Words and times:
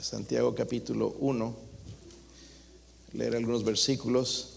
Santiago 0.00 0.54
capítulo 0.54 1.16
1, 1.18 1.56
leer 3.14 3.34
algunos 3.34 3.64
versículos. 3.64 4.50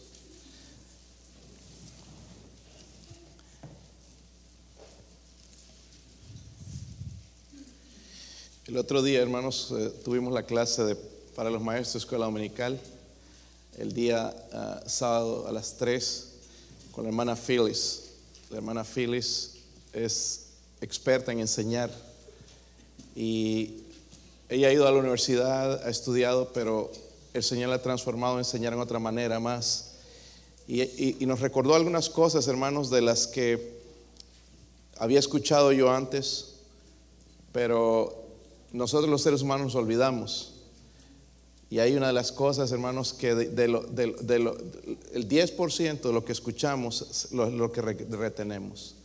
El 8.68 8.78
otro 8.78 9.02
día, 9.02 9.20
hermanos, 9.20 9.74
eh, 9.76 9.92
tuvimos 10.06 10.32
la 10.32 10.46
clase 10.46 10.84
de, 10.84 10.96
para 11.36 11.50
los 11.50 11.62
maestros 11.64 11.94
de 11.94 12.00
escuela 12.00 12.26
dominical, 12.26 12.80
el 13.80 13.94
día 13.94 14.32
ah, 14.54 14.84
sábado 14.86 15.48
a 15.48 15.52
las 15.52 15.76
3, 15.76 16.28
con 16.92 17.06
la 17.06 17.10
hermana 17.10 17.36
Phyllis. 17.36 18.12
La 18.52 18.58
hermana 18.58 18.84
Phyllis 18.84 19.54
es 19.92 20.46
experta 20.82 21.32
en 21.32 21.40
enseñar 21.40 21.90
y 23.16 23.86
ella 24.52 24.68
ha 24.68 24.74
ido 24.74 24.86
a 24.86 24.92
la 24.92 25.00
universidad, 25.00 25.82
ha 25.88 25.90
estudiado, 25.90 26.52
pero 26.54 26.92
el 27.34 27.42
Señor 27.42 27.70
la 27.70 27.76
ha 27.76 27.82
transformado 27.82 28.36
a 28.36 28.40
enseñar 28.40 28.74
en 28.74 28.80
otra 28.80 29.00
manera 29.00 29.40
más. 29.40 29.94
Y, 30.68 31.24
y 31.24 31.26
nos 31.26 31.40
recordó 31.40 31.74
algunas 31.74 32.10
cosas, 32.10 32.48
hermanos, 32.50 32.90
de 32.90 33.02
las 33.02 33.28
que 33.28 33.80
había 34.98 35.20
escuchado 35.20 35.72
yo 35.72 35.90
antes, 35.90 36.56
pero 37.54 38.26
nosotros 38.74 39.10
los 39.10 39.22
seres 39.22 39.42
humanos 39.42 39.68
nos 39.68 39.76
olvidamos. 39.76 40.52
Y 41.70 41.80
hay 41.80 41.96
una 41.96 42.08
de 42.08 42.14
las 42.14 42.34
cosas, 42.34 42.74
hermanos, 42.74 43.14
que 43.14 43.34
de, 43.34 43.68
lo, 43.70 43.84
de 43.84 44.40
lo, 44.40 44.58
el 45.14 45.30
10% 45.30 46.02
de 46.02 46.12
lo 46.12 46.26
que 46.26 46.34
escuchamos 46.34 47.30
lo, 47.32 47.50
lo 47.50 47.72
que 47.72 47.82
retenemos. 47.82 48.96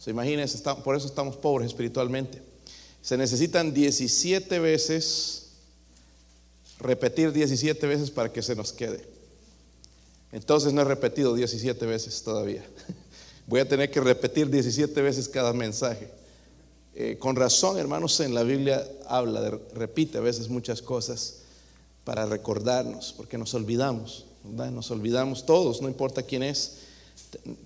So, 0.00 0.10
imagínense, 0.10 0.56
está, 0.56 0.74
por 0.74 0.96
eso 0.96 1.06
estamos 1.06 1.36
pobres 1.36 1.68
espiritualmente. 1.68 2.42
Se 3.02 3.16
necesitan 3.16 3.72
17 3.72 4.58
veces, 4.58 5.46
repetir 6.78 7.32
17 7.32 7.86
veces 7.86 8.10
para 8.10 8.32
que 8.32 8.42
se 8.42 8.54
nos 8.54 8.72
quede. 8.72 9.04
Entonces 10.32 10.72
no 10.72 10.82
he 10.82 10.84
repetido 10.84 11.34
17 11.34 11.86
veces 11.86 12.22
todavía. 12.22 12.64
Voy 13.46 13.60
a 13.60 13.68
tener 13.68 13.90
que 13.90 14.00
repetir 14.00 14.50
17 14.50 15.00
veces 15.00 15.28
cada 15.28 15.52
mensaje. 15.52 16.10
Eh, 16.94 17.16
con 17.18 17.36
razón, 17.36 17.78
hermanos, 17.78 18.18
en 18.20 18.34
la 18.34 18.42
Biblia 18.42 18.86
habla, 19.06 19.40
de, 19.40 19.58
repite 19.74 20.18
a 20.18 20.20
veces 20.20 20.48
muchas 20.48 20.82
cosas 20.82 21.36
para 22.04 22.26
recordarnos, 22.26 23.14
porque 23.16 23.38
nos 23.38 23.54
olvidamos, 23.54 24.26
¿verdad? 24.42 24.70
Nos 24.70 24.90
olvidamos 24.90 25.46
todos, 25.46 25.80
no 25.80 25.88
importa 25.88 26.22
quién 26.22 26.42
es, 26.42 26.78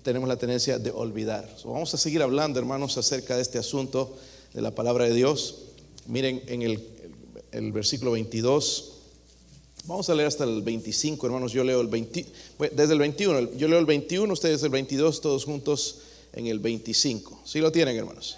tenemos 0.03 0.29
la 0.29 0.37
tendencia 0.37 0.77
de 0.77 0.91
olvidar. 0.91 1.49
vamos 1.65 1.93
a 1.93 1.97
seguir 1.97 2.21
hablando, 2.21 2.59
hermanos, 2.59 2.97
acerca 2.97 3.35
de 3.35 3.41
este 3.41 3.57
asunto 3.57 4.17
de 4.53 4.61
la 4.61 4.71
palabra 4.71 5.05
de 5.05 5.13
Dios. 5.13 5.55
Miren 6.07 6.41
en 6.47 6.61
el, 6.61 7.71
versículo 7.71 8.11
22. 8.11 8.91
Vamos 9.85 10.09
a 10.09 10.15
leer 10.15 10.27
hasta 10.27 10.43
el 10.43 10.61
25, 10.61 11.25
hermanos. 11.25 11.51
Yo 11.51 11.63
leo 11.63 11.81
el 11.81 11.87
20, 11.87 12.25
desde 12.73 12.93
el 12.93 12.99
21. 12.99 13.53
Yo 13.57 13.67
leo 13.67 13.79
el 13.79 13.85
21, 13.85 14.31
ustedes 14.31 14.63
el 14.63 14.69
22, 14.69 15.21
todos 15.21 15.45
juntos 15.45 15.97
en 16.33 16.47
el 16.47 16.59
25. 16.59 17.41
¿Sí 17.43 17.59
lo 17.59 17.71
tienen, 17.71 17.97
hermanos? 17.97 18.37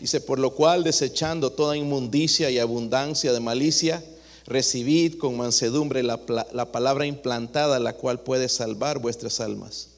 Dice, 0.00 0.20
por 0.20 0.38
lo 0.38 0.54
cual 0.54 0.82
desechando 0.82 1.52
toda 1.52 1.76
inmundicia 1.76 2.50
y 2.50 2.58
abundancia 2.58 3.32
de 3.32 3.40
malicia, 3.40 4.02
recibid 4.46 5.18
con 5.18 5.36
mansedumbre 5.36 6.02
la, 6.02 6.18
la 6.52 6.72
palabra 6.72 7.06
implantada, 7.06 7.78
la 7.78 7.92
cual 7.92 8.20
puede 8.20 8.48
salvar 8.48 8.98
vuestras 8.98 9.40
almas. 9.40 9.89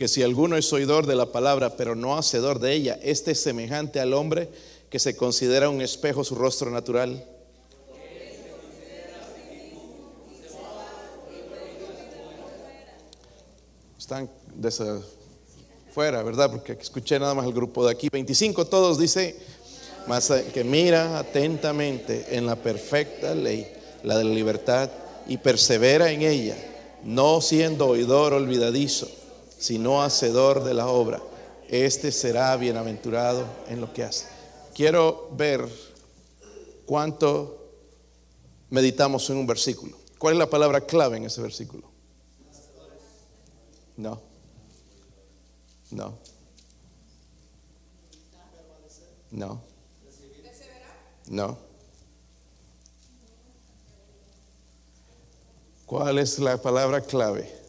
Porque 0.00 0.08
si 0.08 0.22
alguno 0.22 0.56
es 0.56 0.72
oidor 0.72 1.04
de 1.04 1.14
la 1.14 1.26
palabra, 1.26 1.76
pero 1.76 1.94
no 1.94 2.16
hacedor 2.16 2.58
de 2.58 2.72
ella, 2.72 2.98
este 3.02 3.32
es 3.32 3.42
semejante 3.42 4.00
al 4.00 4.14
hombre 4.14 4.48
que 4.88 4.98
se 4.98 5.14
considera 5.14 5.68
un 5.68 5.82
espejo 5.82 6.24
su 6.24 6.36
rostro 6.36 6.70
natural 6.70 7.22
están 13.98 14.30
desde 14.54 15.02
fuera, 15.92 16.22
¿verdad? 16.22 16.50
Porque 16.50 16.72
escuché 16.80 17.18
nada 17.18 17.34
más 17.34 17.44
el 17.44 17.52
grupo 17.52 17.84
de 17.84 17.92
aquí. 17.92 18.08
25 18.10 18.68
todos 18.68 18.98
dice, 18.98 19.36
más 20.06 20.32
que 20.54 20.64
mira 20.64 21.18
atentamente 21.18 22.24
en 22.30 22.46
la 22.46 22.56
perfecta 22.56 23.34
ley, 23.34 23.70
la 24.02 24.16
de 24.16 24.24
la 24.24 24.30
libertad, 24.30 24.88
y 25.28 25.36
persevera 25.36 26.10
en 26.10 26.22
ella, 26.22 26.56
no 27.04 27.42
siendo 27.42 27.88
oidor 27.88 28.32
olvidadizo, 28.32 29.19
sino 29.60 30.02
hacedor 30.02 30.64
de 30.64 30.72
la 30.72 30.88
obra. 30.88 31.22
Este 31.68 32.10
será 32.10 32.56
bienaventurado 32.56 33.44
en 33.68 33.80
lo 33.80 33.92
que 33.92 34.02
hace. 34.02 34.26
Quiero 34.74 35.28
ver 35.32 35.68
cuánto 36.86 37.58
meditamos 38.70 39.28
en 39.28 39.36
un 39.36 39.46
versículo. 39.46 39.96
¿Cuál 40.18 40.34
es 40.34 40.38
la 40.38 40.48
palabra 40.48 40.80
clave 40.80 41.18
en 41.18 41.26
ese 41.26 41.42
versículo? 41.42 41.88
No. 43.98 44.20
No. 45.90 46.18
No. 49.30 49.62
No. 51.28 51.58
¿Cuál 55.84 56.18
es 56.18 56.38
la 56.38 56.56
palabra 56.56 57.02
clave? 57.02 57.59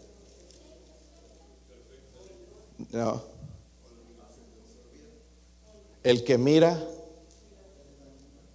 No. 2.92 3.24
El 6.03 6.24
que 6.24 6.38
mira, 6.38 6.84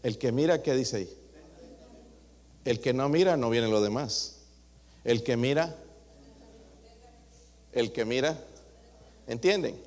el 0.02 0.18
que 0.18 0.32
mira, 0.32 0.62
¿qué 0.62 0.74
dice 0.74 0.96
ahí? 0.96 1.18
El 2.64 2.80
que 2.80 2.92
no 2.92 3.08
mira, 3.08 3.36
no 3.36 3.50
viene 3.50 3.68
lo 3.68 3.80
demás. 3.80 4.38
El 5.04 5.22
que 5.22 5.36
mira, 5.36 5.76
el 7.72 7.92
que 7.92 8.04
mira, 8.04 8.36
¿entienden? 9.28 9.80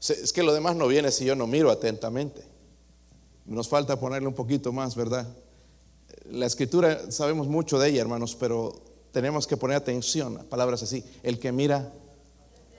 Es 0.00 0.32
que 0.32 0.42
lo 0.42 0.52
demás 0.52 0.76
no 0.76 0.86
viene 0.86 1.10
si 1.10 1.24
yo 1.24 1.34
no 1.34 1.46
miro 1.46 1.70
atentamente. 1.70 2.42
Nos 3.46 3.68
falta 3.68 3.98
ponerle 3.98 4.28
un 4.28 4.34
poquito 4.34 4.72
más, 4.72 4.94
¿verdad? 4.94 5.26
La 6.26 6.44
escritura 6.44 7.10
sabemos 7.10 7.48
mucho 7.48 7.78
de 7.78 7.88
ella, 7.88 8.02
hermanos, 8.02 8.36
pero 8.38 8.82
tenemos 9.12 9.46
que 9.46 9.56
poner 9.56 9.78
atención 9.78 10.36
a 10.36 10.42
palabras 10.44 10.82
así. 10.82 11.02
El 11.22 11.38
que 11.38 11.50
mira 11.50 11.90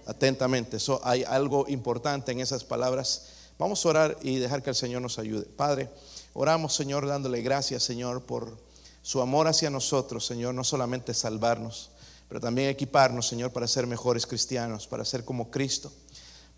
atentamente. 0.09 0.77
Hay 1.03 1.23
algo 1.23 1.65
importante 1.67 2.31
en 2.31 2.39
esas 2.39 2.63
palabras. 2.63 3.27
Vamos 3.57 3.85
a 3.85 3.89
orar 3.89 4.17
y 4.21 4.37
dejar 4.37 4.63
que 4.63 4.71
el 4.71 4.75
Señor 4.75 5.01
nos 5.01 5.19
ayude. 5.19 5.45
Padre, 5.45 5.89
oramos, 6.33 6.73
Señor, 6.73 7.05
dándole 7.07 7.41
gracias, 7.41 7.83
Señor, 7.83 8.23
por 8.23 8.57
su 9.01 9.21
amor 9.21 9.47
hacia 9.47 9.69
nosotros, 9.69 10.25
Señor, 10.25 10.53
no 10.53 10.63
solamente 10.63 11.13
salvarnos, 11.13 11.91
pero 12.27 12.39
también 12.39 12.69
equiparnos, 12.69 13.27
Señor, 13.27 13.51
para 13.51 13.67
ser 13.67 13.87
mejores 13.87 14.25
cristianos, 14.25 14.87
para 14.87 15.05
ser 15.05 15.23
como 15.23 15.49
Cristo, 15.49 15.91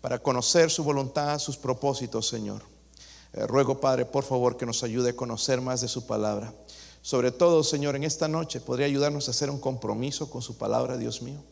para 0.00 0.18
conocer 0.18 0.70
su 0.70 0.82
voluntad, 0.82 1.38
sus 1.38 1.56
propósitos, 1.56 2.28
Señor. 2.28 2.62
Eh, 3.32 3.46
ruego, 3.46 3.80
Padre, 3.80 4.04
por 4.04 4.24
favor, 4.24 4.56
que 4.56 4.66
nos 4.66 4.82
ayude 4.82 5.10
a 5.10 5.16
conocer 5.16 5.60
más 5.60 5.80
de 5.80 5.88
su 5.88 6.06
palabra. 6.06 6.52
Sobre 7.00 7.32
todo, 7.32 7.64
Señor, 7.64 7.96
en 7.96 8.04
esta 8.04 8.28
noche 8.28 8.60
podría 8.60 8.86
ayudarnos 8.86 9.28
a 9.28 9.32
hacer 9.32 9.50
un 9.50 9.58
compromiso 9.58 10.30
con 10.30 10.42
su 10.42 10.56
palabra, 10.56 10.96
Dios 10.96 11.22
mío. 11.22 11.42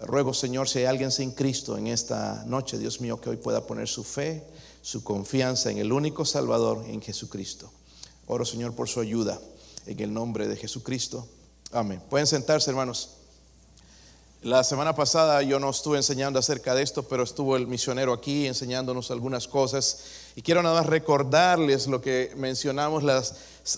Ruego, 0.00 0.34
Señor, 0.34 0.68
si 0.68 0.80
hay 0.80 0.84
alguien 0.84 1.10
sin 1.10 1.30
Cristo 1.30 1.78
en 1.78 1.86
esta 1.86 2.44
noche, 2.46 2.78
Dios 2.78 3.00
mío, 3.00 3.20
que 3.20 3.30
hoy 3.30 3.36
pueda 3.36 3.66
poner 3.66 3.88
su 3.88 4.04
fe, 4.04 4.44
su 4.82 5.02
confianza 5.02 5.70
en 5.70 5.78
el 5.78 5.92
único 5.92 6.24
Salvador, 6.24 6.84
en 6.86 7.00
Jesucristo. 7.00 7.70
Oro, 8.26 8.44
Señor, 8.44 8.74
por 8.74 8.88
su 8.88 9.00
ayuda 9.00 9.40
en 9.86 10.00
el 10.00 10.12
nombre 10.12 10.48
de 10.48 10.56
Jesucristo. 10.56 11.26
Amén. 11.72 12.02
Pueden 12.10 12.26
sentarse, 12.26 12.70
hermanos. 12.70 13.10
La 14.42 14.62
semana 14.62 14.94
pasada 14.94 15.42
yo 15.42 15.58
no 15.58 15.70
estuve 15.70 15.96
enseñando 15.96 16.38
acerca 16.38 16.74
de 16.74 16.82
esto, 16.82 17.02
pero 17.02 17.24
estuvo 17.24 17.56
el 17.56 17.66
misionero 17.66 18.12
aquí 18.12 18.46
enseñándonos 18.46 19.10
algunas 19.10 19.48
cosas. 19.48 20.00
Y 20.36 20.42
quiero 20.42 20.62
nada 20.62 20.80
más 20.80 20.86
recordarles 20.86 21.86
lo 21.86 22.02
que 22.02 22.32
mencionamos 22.36 23.02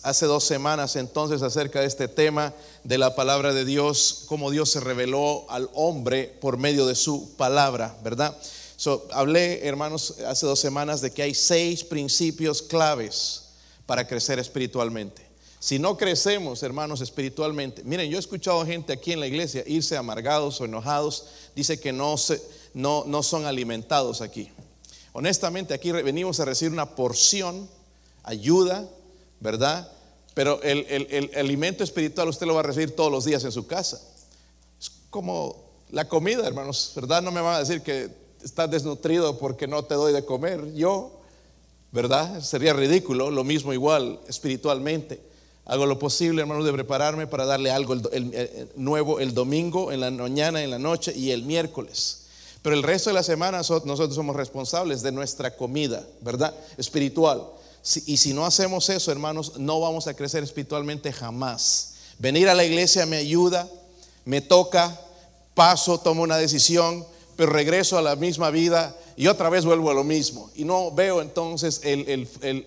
hace 0.02 0.26
dos 0.26 0.44
semanas 0.44 0.96
entonces 0.96 1.43
acerca 1.43 1.81
de 1.81 1.87
este 1.87 2.08
tema 2.08 2.52
de 2.82 2.99
la 2.99 3.14
palabra 3.14 3.55
de 3.55 3.64
Dios, 3.64 4.25
cómo 4.26 4.50
Dios 4.50 4.70
se 4.70 4.81
reveló 4.81 5.46
al 5.49 5.70
hombre 5.75 6.37
por 6.40 6.58
medio 6.58 6.87
de 6.87 6.96
su 6.96 7.37
palabra, 7.37 7.96
¿verdad? 8.02 8.37
So, 8.76 9.06
hablé, 9.12 9.66
hermanos, 9.66 10.16
hace 10.26 10.44
dos 10.44 10.58
semanas 10.58 11.00
de 11.00 11.12
que 11.12 11.22
hay 11.22 11.34
seis 11.34 11.84
principios 11.84 12.62
claves 12.62 13.44
para 13.87 14.06
crecer 14.06 14.38
espiritualmente. 14.38 15.27
Si 15.60 15.78
no 15.78 15.96
crecemos, 15.96 16.62
hermanos, 16.62 17.00
espiritualmente, 17.00 17.82
miren, 17.82 18.08
yo 18.08 18.16
he 18.16 18.20
escuchado 18.20 18.64
gente 18.64 18.93
aquí 18.93 19.12
en 19.12 19.20
la 19.20 19.26
iglesia 19.26 19.64
irse 19.66 19.96
amargados 19.96 20.60
o 20.60 20.64
enojados, 20.64 21.26
dice 21.56 21.81
que 21.81 21.93
no, 21.93 22.16
son 22.16 23.46
alimentados 23.46 24.20
aquí. 24.20 24.50
Honestamente, 25.12 25.75
aquí 25.75 25.90
venimos 25.90 26.38
a 26.38 26.44
recibir 26.44 26.72
una 26.72 26.94
porción, 26.94 27.69
ayuda, 28.22 28.88
¿verdad? 29.40 29.90
Pero 30.34 30.62
el, 30.62 30.87
el, 30.88 31.31
alimento 31.37 31.82
espiritual 31.82 32.28
usted 32.28 32.46
lo 32.46 32.54
va 32.54 32.61
a 32.61 32.64
recibir 32.64 32.94
todos 32.94 33.11
los 33.11 33.25
días 33.25 33.43
en 33.43 33.50
su 33.50 33.66
casa. 33.66 34.00
Es 34.81 34.93
como 35.11 35.56
la 35.90 36.08
comida, 36.08 36.46
hermanos, 36.46 36.93
¿verdad? 36.94 37.20
No 37.20 37.32
me 37.32 37.40
van 37.40 37.56
a 37.56 37.58
decir 37.58 37.82
que 37.82 38.11
estás 38.44 38.70
desnutrido 38.70 39.38
porque 39.38 39.66
no 39.66 39.84
te 39.84 39.96
doy 39.96 40.12
de 40.12 40.25
comer. 40.25 40.72
Yo, 40.75 41.19
¿verdad? 41.90 42.40
Sería 42.43 42.72
ridículo, 42.75 43.32
lo 43.32 43.43
mismo 43.43 43.72
igual 43.72 44.20
espiritualmente. 44.28 45.27
Hago 45.68 45.84
lo 45.84 45.98
posible, 45.98 46.40
hermanos, 46.40 46.64
de 46.64 46.72
prepararme 46.72 47.26
para 47.26 47.44
darle 47.44 47.70
algo 47.70 47.94
nuevo 48.74 49.20
el 49.20 49.34
domingo, 49.34 49.92
en 49.92 50.00
la 50.00 50.10
mañana, 50.10 50.62
en 50.62 50.70
la 50.70 50.78
noche 50.78 51.12
y 51.14 51.30
el 51.30 51.42
miércoles. 51.42 52.22
Pero 52.62 52.74
el 52.74 52.82
resto 52.82 53.10
de 53.10 53.14
la 53.14 53.22
semana 53.22 53.58
nosotros 53.58 54.14
somos 54.14 54.34
responsables 54.34 55.02
de 55.02 55.12
nuestra 55.12 55.54
comida, 55.54 56.06
¿verdad? 56.22 56.54
Espiritual. 56.78 57.44
Y 58.06 58.16
si 58.16 58.32
no 58.32 58.46
hacemos 58.46 58.88
eso, 58.88 59.12
hermanos, 59.12 59.58
no 59.58 59.78
vamos 59.78 60.06
a 60.06 60.14
crecer 60.14 60.42
espiritualmente 60.42 61.12
jamás. 61.12 61.96
Venir 62.18 62.48
a 62.48 62.54
la 62.54 62.64
iglesia 62.64 63.04
me 63.04 63.18
ayuda, 63.18 63.68
me 64.24 64.40
toca, 64.40 64.98
paso, 65.54 66.00
tomo 66.00 66.22
una 66.22 66.38
decisión, 66.38 67.06
pero 67.36 67.52
regreso 67.52 67.98
a 67.98 68.02
la 68.02 68.16
misma 68.16 68.50
vida 68.50 68.96
y 69.18 69.26
otra 69.26 69.50
vez 69.50 69.64
vuelvo 69.64 69.90
a 69.90 69.94
lo 69.94 70.04
mismo. 70.04 70.48
Y 70.54 70.64
no 70.64 70.92
veo 70.92 71.20
entonces 71.20 71.80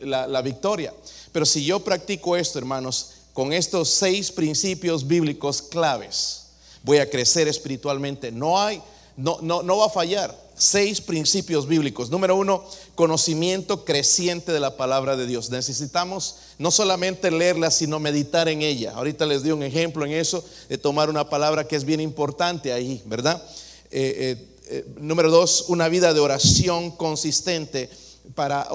la, 0.01 0.41
victoria. 0.41 0.93
Pero 1.31 1.45
si 1.45 1.63
yo 1.63 1.79
practico 1.79 2.35
esto, 2.35 2.59
hermanos, 2.59 3.11
con 3.31 3.53
estos 3.53 3.87
seis 3.87 4.33
principios 4.33 5.07
bíblicos 5.07 5.61
claves, 5.61 6.47
voy 6.83 6.97
a 6.97 7.09
crecer 7.09 7.47
espiritualmente. 7.47 8.33
No 8.33 8.59
hay, 8.59 8.81
no, 9.15 9.37
no, 9.41 9.63
no 9.63 9.77
va 9.77 9.85
a 9.85 9.89
fallar. 9.89 10.37
Seis 10.53 10.99
principios 10.99 11.65
bíblicos. 11.65 12.09
Número 12.09 12.35
uno, 12.35 12.65
conocimiento 12.95 13.85
creciente 13.85 14.51
de 14.51 14.59
la 14.59 14.75
palabra 14.75 15.15
de 15.15 15.27
Dios. 15.27 15.49
Necesitamos 15.51 16.35
no 16.59 16.69
solamente 16.69 17.31
leerla, 17.31 17.71
sino 17.71 17.97
meditar 17.97 18.49
en 18.49 18.61
ella. 18.61 18.91
Ahorita 18.93 19.25
les 19.25 19.43
di 19.43 19.51
un 19.51 19.63
ejemplo 19.63 20.05
en 20.05 20.11
eso, 20.11 20.43
de 20.67 20.77
tomar 20.77 21.09
una 21.09 21.29
palabra 21.29 21.65
que 21.65 21.77
es 21.77 21.85
bien 21.85 22.01
importante 22.01 22.73
ahí, 22.73 23.01
¿verdad? 23.05 23.41
Eh, 23.89 24.37
eh, 24.37 24.50
eh, 24.73 24.85
número 25.01 25.29
dos, 25.29 25.65
una 25.67 25.89
vida 25.89 26.13
de 26.13 26.21
oración 26.21 26.91
consistente 26.91 27.89
para 28.35 28.69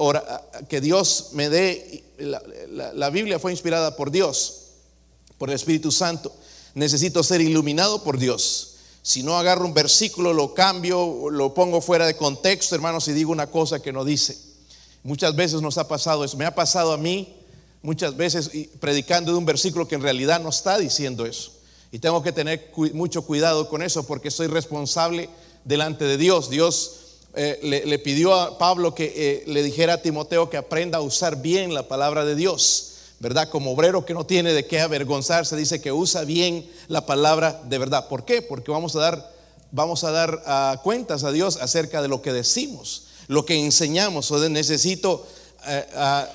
que 0.69 0.79
Dios 0.79 1.29
me 1.31 1.49
dé, 1.49 2.03
la, 2.19 3.09
Biblia 3.09 3.39
fue 3.39 3.51
inspirada 3.51 3.95
por 3.95 4.11
Dios, 4.11 4.65
por 5.39 5.49
el 5.49 5.55
Espíritu 5.55 5.91
Santo. 5.91 6.31
Necesito 6.75 7.23
ser 7.23 7.41
iluminado 7.41 8.03
por 8.03 8.19
Dios. 8.19 8.75
Si 9.01 9.23
no 9.23 9.39
agarro 9.39 9.65
un 9.65 9.73
versículo, 9.73 10.33
lo 10.33 10.53
cambio, 10.53 11.31
lo 11.31 11.55
pongo 11.55 11.81
fuera 11.81 12.05
de 12.05 12.15
contexto, 12.15 12.75
hermanos, 12.75 13.07
y 13.07 13.13
digo 13.13 13.31
una 13.31 13.47
cosa 13.47 13.81
que 13.81 13.91
no 13.91 14.05
dice. 14.05 14.37
Muchas 15.01 15.35
veces 15.35 15.61
nos 15.61 15.79
ha 15.79 15.87
pasado 15.87 16.23
eso. 16.23 16.37
Me 16.37 16.45
ha 16.45 16.53
pasado 16.53 16.93
a 16.93 16.97
mí 16.97 17.37
muchas 17.81 18.15
veces 18.15 18.51
predicando 18.79 19.31
de 19.31 19.37
un 19.39 19.45
versículo 19.45 19.87
que 19.87 19.95
en 19.95 20.03
realidad 20.03 20.39
no 20.41 20.49
está 20.49 20.77
diciendo 20.77 21.25
eso. 21.25 21.53
Y 21.91 21.97
tengo 21.97 22.21
que 22.21 22.33
tener 22.33 22.71
mucho 22.93 23.23
cuidado 23.23 23.67
con 23.69 23.81
eso 23.81 24.05
porque 24.05 24.29
soy 24.29 24.45
responsable 24.45 25.29
delante 25.67 26.05
de 26.05 26.17
Dios. 26.17 26.49
Dios 26.49 26.93
eh, 27.35 27.59
le, 27.61 27.99
pidió 27.99 28.33
a 28.33 28.57
Pablo 28.57 28.95
que 28.95 29.13
eh, 29.15 29.43
le 29.45 29.61
dijera 29.61 29.93
a 29.93 30.01
Timoteo 30.01 30.49
que 30.49 30.57
aprenda 30.57 30.97
a 30.97 31.01
usar 31.01 31.41
bien 31.41 31.73
la 31.73 31.87
palabra 31.87 32.25
de 32.25 32.35
Dios, 32.35 32.93
¿verdad? 33.19 33.49
Como 33.49 33.71
obrero 33.73 34.05
que 34.05 34.13
no 34.13 34.25
tiene 34.25 34.53
de 34.53 34.65
qué 34.65 34.79
avergonzarse, 34.79 35.55
dice 35.55 35.81
que 35.81 35.91
usa 35.91 36.23
bien 36.23 36.67
la 36.87 37.05
palabra 37.05 37.61
de 37.65 37.77
verdad. 37.77 38.07
¿Por 38.07 38.25
qué? 38.25 38.41
Porque 38.41 38.71
vamos 38.71 38.95
a 38.95 39.01
dar, 39.01 39.33
vamos 39.71 40.03
a 40.03 40.11
dar 40.11 40.41
ah, 40.45 40.79
cuentas 40.83 41.23
a 41.23 41.31
Dios 41.31 41.57
acerca 41.57 42.01
de 42.01 42.07
lo 42.07 42.21
que 42.21 42.33
decimos, 42.33 43.07
lo 43.27 43.45
que 43.45 43.59
enseñamos. 43.59 44.31
O 44.31 44.49
necesito 44.49 45.27
eh, 45.67 45.85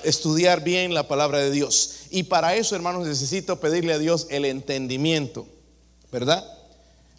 estudiar 0.03 0.63
bien 0.63 0.93
la 0.93 1.07
palabra 1.07 1.39
de 1.39 1.51
Dios. 1.51 1.95
Y 2.11 2.23
para 2.23 2.55
eso, 2.55 2.75
hermanos, 2.75 3.07
necesito 3.07 3.59
pedirle 3.59 3.93
a 3.93 3.97
Dios 3.97 4.27
el 4.29 4.45
entendimiento, 4.45 5.47
¿verdad? 6.11 6.45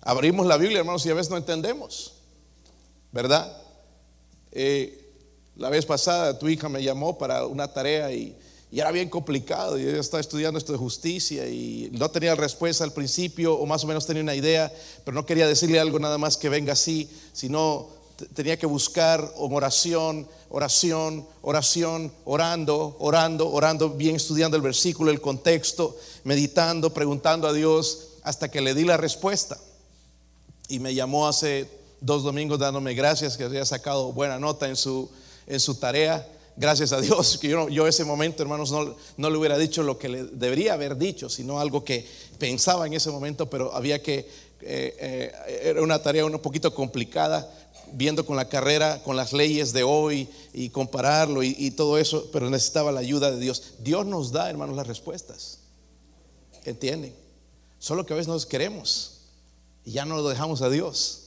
Abrimos 0.07 0.47
la 0.47 0.59
Biblia, 0.59 0.81
hermanos, 0.81 1.07
y 1.07 1.11
a 1.11 1.15
veces 1.15 1.31
no 1.31 1.39
entendemos, 1.39 2.13
¿verdad? 3.11 3.57
Eh, 4.53 5.01
la 5.57 5.71
vez 5.71 5.87
pasada 5.87 6.39
tu 6.39 6.47
hija 6.47 6.69
me 6.69 6.83
llamó 6.83 7.17
para 7.17 7.47
una 7.47 7.73
tarea 7.73 8.13
y, 8.13 8.37
era 8.71 8.91
bien 8.91 9.09
complicado. 9.09 9.79
Yo 9.79 9.89
estaba 10.01 10.21
estudiando 10.21 10.59
esto 10.59 10.73
de 10.73 10.79
justicia 10.79 11.47
y 11.47 11.91
no 11.93 12.11
tenía 12.11 12.35
respuesta 12.35 12.83
al 12.83 12.93
principio, 12.93 13.55
o 13.55 13.65
más 13.67 13.85
o 13.85 13.87
menos 13.87 14.05
tenía 14.05 14.23
una 14.23 14.35
idea, 14.35 14.71
pero 15.05 15.15
no 15.15 15.25
quería 15.25 15.47
decirle 15.47 15.79
algo 15.79 16.01
nada 16.01 16.19
más 16.19 16.37
que 16.37 16.49
venga 16.49 16.73
así, 16.73 17.09
sino 17.33 17.89
tenía 18.35 18.59
que 18.59 18.67
buscar 18.67 19.33
oración, 19.37 20.29
oración, 20.51 21.25
oración, 21.43 22.13
orando, 22.25 22.97
orando, 22.99 23.49
orando, 23.49 23.91
bien 23.91 24.17
estudiando 24.17 24.57
el 24.57 24.63
versículo, 24.63 25.13
el 25.13 25.21
contexto, 25.21 25.97
meditando, 26.25 26.93
preguntando 26.93 27.47
a 27.47 27.53
Dios, 27.53 28.09
hasta 28.25 28.51
que 28.51 28.61
le 28.61 28.75
di 28.75 28.85
la 28.85 28.97
respuesta. 28.97 29.57
Y 30.69 30.79
me 30.79 30.95
llamó 30.95 31.29
hace 31.29 31.69
dos 32.01 32.23
domingos 32.23 32.59
dándome 32.59 32.95
gracias 32.95 33.37
que 33.37 33.45
había 33.45 33.65
sacado 33.65 34.13
buena 34.13 34.39
nota 34.39 34.69
en 34.69 34.77
su, 34.77 35.11
en 35.47 35.61
su 35.61 35.75
tarea. 35.77 36.27
Gracias 36.57 36.93
a 36.93 37.01
Dios 37.01 37.39
que 37.39 37.49
yo, 37.49 37.69
yo 37.69 37.87
ese 37.87 38.05
momento, 38.05 38.43
hermanos, 38.43 38.71
no, 38.71 38.95
no, 39.17 39.31
le 39.31 39.37
hubiera 39.37 39.59
dicho 39.59 39.83
lo 39.83 39.99
que 39.99 40.09
le 40.09 40.25
debería 40.25 40.75
haber 40.75 40.97
dicho, 40.97 41.29
sino 41.29 41.59
algo 41.61 41.85
que 41.85 42.07
pensaba 42.39 42.87
en 42.87 42.95
ese 42.95 43.11
momento, 43.11 43.51
pero 43.51 43.75
había 43.75 44.03
que, 44.03 44.21
eh, 44.61 44.97
eh, 44.99 45.61
era 45.65 45.83
una 45.83 46.01
tarea 46.01 46.25
un 46.25 46.39
poquito 46.39 46.73
complicada, 46.75 47.51
viendo 47.93 48.25
con 48.25 48.37
la 48.37 48.49
carrera, 48.49 49.03
con 49.03 49.17
las 49.17 49.33
leyes 49.33 49.73
de 49.73 49.83
hoy 49.83 50.29
y 50.53 50.71
compararlo 50.71 51.43
y, 51.43 51.55
y 51.59 51.73
todo 51.73 51.99
eso, 51.99 52.29
pero 52.33 52.49
necesitaba 52.51 52.93
la 52.93 53.01
ayuda 53.01 53.31
de 53.31 53.41
Dios. 53.41 53.75
Dios 53.81 54.07
nos 54.07 54.33
da, 54.33 54.49
hermanos, 54.49 54.77
las 54.77 54.87
respuestas. 54.87 55.59
¿Entienden? 56.65 57.15
Solo 57.79 58.07
que 58.07 58.15
a 58.15 58.17
veces 58.17 58.29
nos 58.29 58.47
queremos 58.47 59.14
y 59.85 59.93
ya 59.93 60.05
no 60.05 60.17
lo 60.17 60.29
dejamos 60.29 60.63
a 60.63 60.71
Dios. 60.71 61.21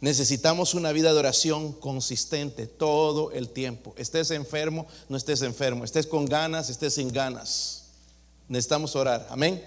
Necesitamos 0.00 0.74
una 0.74 0.92
vida 0.92 1.12
de 1.12 1.18
oración 1.18 1.72
consistente 1.72 2.66
todo 2.66 3.32
el 3.32 3.48
tiempo. 3.48 3.94
Estés 3.96 4.30
enfermo, 4.32 4.86
no 5.08 5.16
estés 5.16 5.42
enfermo. 5.42 5.84
Estés 5.84 6.06
con 6.06 6.26
ganas, 6.26 6.68
estés 6.68 6.94
sin 6.94 7.10
ganas. 7.10 7.84
Necesitamos 8.48 8.94
orar. 8.96 9.26
Amén. 9.30 9.64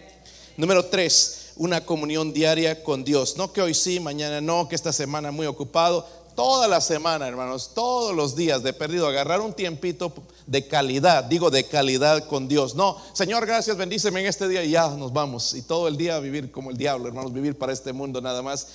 Número 0.56 0.86
tres, 0.86 1.54
una 1.56 1.84
comunión 1.86 2.34
diaria 2.34 2.84
con 2.84 3.04
Dios. 3.04 3.38
No 3.38 3.52
que 3.52 3.62
hoy 3.62 3.74
sí, 3.74 4.00
mañana 4.00 4.40
no, 4.40 4.68
que 4.68 4.76
esta 4.76 4.94
semana 4.94 5.32
muy 5.32 5.48
ocupado. 5.48 6.08
Toda 6.38 6.68
la 6.68 6.82
semana, 6.82 7.28
hermanos, 7.28 7.72
todos 7.74 8.16
los 8.16 8.36
días 8.36 8.62
de 8.62 8.72
perdido, 8.72 9.08
agarrar 9.08 9.42
un 9.42 9.54
tiempito 9.54 10.14
de 10.46 10.68
calidad, 10.68 11.24
digo 11.24 11.50
de 11.50 11.64
calidad 11.64 12.28
con 12.28 12.48
Dios. 12.48 12.76
No, 12.76 12.96
Señor, 13.14 13.48
gracias, 13.48 13.76
bendíceme 13.76 14.20
en 14.20 14.28
este 14.28 14.48
día 14.48 14.64
y 14.64 14.70
ya 14.70 14.88
nos 14.90 15.12
vamos. 15.12 15.56
Y 15.56 15.64
todo 15.64 15.88
el 15.88 15.98
día 15.98 16.20
vivir 16.20 16.52
como 16.52 16.70
el 16.70 16.78
diablo, 16.78 17.08
hermanos, 17.08 17.34
vivir 17.34 17.58
para 17.58 17.74
este 17.74 17.92
mundo 17.92 18.22
nada 18.22 18.44
más 18.44 18.68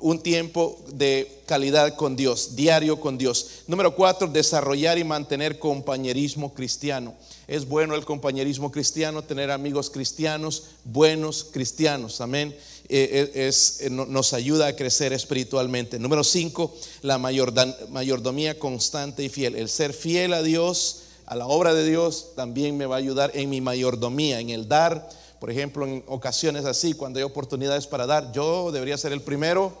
un 0.00 0.18
tiempo 0.18 0.78
de 0.92 1.40
calidad 1.46 1.96
con 1.96 2.14
Dios, 2.14 2.56
diario 2.56 3.00
con 3.00 3.16
Dios. 3.16 3.62
Número 3.68 3.94
cuatro, 3.94 4.28
desarrollar 4.28 4.98
y 4.98 5.04
mantener 5.04 5.58
compañerismo 5.58 6.52
cristiano. 6.52 7.14
Es 7.46 7.66
bueno 7.66 7.94
el 7.94 8.04
compañerismo 8.04 8.70
cristiano, 8.70 9.22
tener 9.22 9.50
amigos 9.50 9.88
cristianos, 9.88 10.64
buenos 10.84 11.46
cristianos, 11.52 12.20
amén. 12.20 12.54
Eh, 12.90 13.30
eh, 13.34 13.48
es, 13.48 13.82
eh, 13.82 13.90
nos 13.90 14.32
ayuda 14.32 14.68
a 14.68 14.76
crecer 14.76 15.12
espiritualmente. 15.12 15.98
Número 15.98 16.24
cinco, 16.24 16.74
la 17.02 17.18
mayordomía 17.18 18.58
constante 18.58 19.22
y 19.24 19.28
fiel. 19.28 19.56
El 19.56 19.68
ser 19.68 19.92
fiel 19.92 20.32
a 20.32 20.42
Dios, 20.42 21.02
a 21.26 21.36
la 21.36 21.46
obra 21.46 21.74
de 21.74 21.84
Dios, 21.84 22.32
también 22.34 22.76
me 22.76 22.86
va 22.86 22.96
a 22.96 22.98
ayudar 22.98 23.30
en 23.34 23.50
mi 23.50 23.60
mayordomía, 23.60 24.40
en 24.40 24.50
el 24.50 24.68
dar 24.68 25.08
por 25.38 25.50
ejemplo, 25.50 25.86
en 25.86 26.02
ocasiones 26.08 26.64
así, 26.64 26.94
cuando 26.94 27.18
hay 27.18 27.24
oportunidades 27.24 27.86
para 27.86 28.06
dar, 28.06 28.32
yo 28.32 28.72
debería 28.72 28.98
ser 28.98 29.12
el 29.12 29.22
primero. 29.22 29.72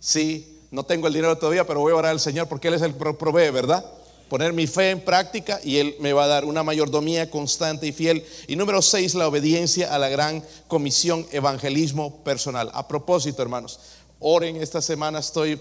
Sí, 0.00 0.60
no 0.70 0.84
tengo 0.84 1.08
el 1.08 1.12
dinero 1.12 1.36
todavía, 1.36 1.66
pero 1.66 1.80
voy 1.80 1.92
a 1.92 1.96
orar 1.96 2.12
al 2.12 2.20
Señor 2.20 2.48
porque 2.48 2.68
Él 2.68 2.74
es 2.74 2.82
el 2.82 2.94
que 2.94 3.12
provee, 3.12 3.50
¿verdad? 3.50 3.84
Poner 4.28 4.52
mi 4.52 4.66
fe 4.66 4.90
en 4.90 5.00
práctica 5.00 5.60
y 5.64 5.78
Él 5.78 5.96
me 6.00 6.12
va 6.12 6.24
a 6.24 6.28
dar 6.28 6.44
una 6.44 6.62
mayordomía 6.62 7.30
constante 7.30 7.86
y 7.86 7.92
fiel. 7.92 8.24
Y 8.46 8.56
número 8.56 8.82
seis, 8.82 9.14
la 9.14 9.28
obediencia 9.28 9.94
a 9.94 9.98
la 9.98 10.08
gran 10.08 10.44
comisión 10.66 11.26
evangelismo 11.32 12.22
personal. 12.24 12.70
A 12.74 12.86
propósito, 12.86 13.42
hermanos, 13.42 13.80
oren 14.20 14.56
esta 14.56 14.82
semana, 14.82 15.18
estoy 15.18 15.60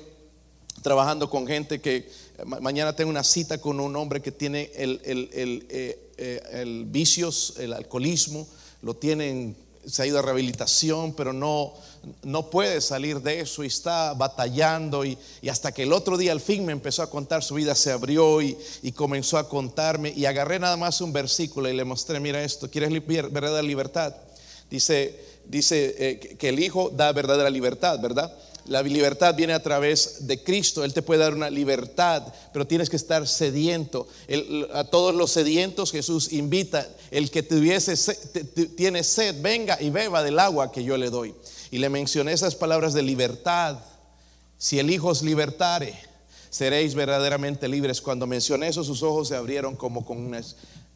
trabajando 0.82 1.30
con 1.30 1.48
gente 1.48 1.82
que 1.82 2.10
mañana 2.62 2.96
tengo 2.96 3.10
una 3.10 3.24
cita 3.24 3.58
con 3.60 3.80
un 3.80 3.96
hombre 3.96 4.22
que 4.22 4.32
tiene 4.32 4.72
el, 4.76 5.02
el, 5.04 5.30
el, 5.34 5.68
eh, 5.70 6.12
eh, 6.18 6.42
el 6.52 6.86
vicios, 6.86 7.54
el 7.58 7.74
alcoholismo 7.74 8.48
lo 8.82 8.96
tienen, 8.96 9.56
se 9.88 10.03
ha 10.03 10.06
ido 10.06 10.20
a 10.20 10.22
rehabilitación, 10.22 11.13
pero 11.13 11.34
no, 11.34 11.74
no 12.24 12.50
puede 12.50 12.82
salir 12.82 13.22
de 13.22 13.39
eso 13.39 13.63
y 13.63 13.67
está 13.67 14.13
batallando 14.13 15.06
y, 15.06 15.17
hasta 15.50 15.72
que 15.72 15.84
el 15.84 15.94
otro 15.94 16.17
día 16.17 16.32
al 16.32 16.41
fin 16.41 16.65
me 16.65 16.74
empezó 16.74 17.01
a 17.01 17.10
contar 17.10 17.44
su 17.44 17.56
vida, 17.56 17.74
se 17.75 17.91
abrió 17.91 18.41
y, 18.41 18.58
comenzó 18.96 19.38
a 19.38 19.48
contarme 19.48 20.13
y 20.15 20.25
agarré 20.25 20.60
nada 20.60 20.77
más 20.77 21.01
un 21.01 21.13
versículo 21.13 21.70
y 21.70 21.75
le 21.75 21.86
mostré, 21.86 22.20
mira 22.20 22.44
esto, 22.44 22.70
¿quieres 22.70 22.91
verdadera 23.08 23.62
libertad? 23.62 24.15
Dice, 24.70 25.17
dice 25.46 25.96
eh, 25.98 26.20
que 26.38 26.50
el 26.50 26.60
Hijo 26.60 26.89
da 26.89 27.12
verdadera 27.13 27.50
libertad, 27.50 28.00
¿verdad? 28.00 28.34
La 28.68 28.82
libertad 28.84 29.34
viene 29.34 29.54
a 29.54 29.64
través 29.64 30.28
de 30.28 30.44
Cristo. 30.44 30.84
Él 30.84 30.94
te 30.94 31.02
puede 31.02 31.22
dar 31.22 31.34
una 31.34 31.50
libertad, 31.50 32.24
pero 32.52 32.68
tienes 32.68 32.90
que 32.90 32.98
estar 32.98 33.28
sediento. 33.28 34.08
a 34.74 34.84
todos 34.84 35.16
los 35.16 35.32
sedientos 35.32 35.92
Jesús 35.92 36.34
invita, 36.34 36.88
el 37.10 37.32
que 37.32 37.44
tuviese 37.44 37.96
tiene 38.76 39.04
sed, 39.04 39.42
venga 39.42 39.78
y 39.82 39.90
beba 39.90 40.22
del 40.22 40.40
agua 40.40 40.72
que 40.72 40.84
yo 40.84 40.98
le 40.98 41.10
doy. 41.10 41.34
Y 41.72 41.78
le 41.78 41.90
mencioné 41.90 42.34
esas 42.34 42.56
palabras 42.56 42.94
de 42.94 43.04
libertad. 43.04 43.80
Si 44.58 44.80
el 44.80 44.90
Hijo 44.90 45.10
os 45.10 45.22
libertare, 45.22 45.94
seréis 46.50 46.94
verdaderamente 46.94 47.68
libres. 47.68 48.02
Cuando 48.02 48.28
mencioné 48.28 48.68
eso, 48.68 48.84
sus 48.84 49.02
ojos 49.04 49.30
se 49.30 49.36
abrieron 49.36 49.76
como 49.76 50.06
con 50.06 50.18
una 50.18 50.42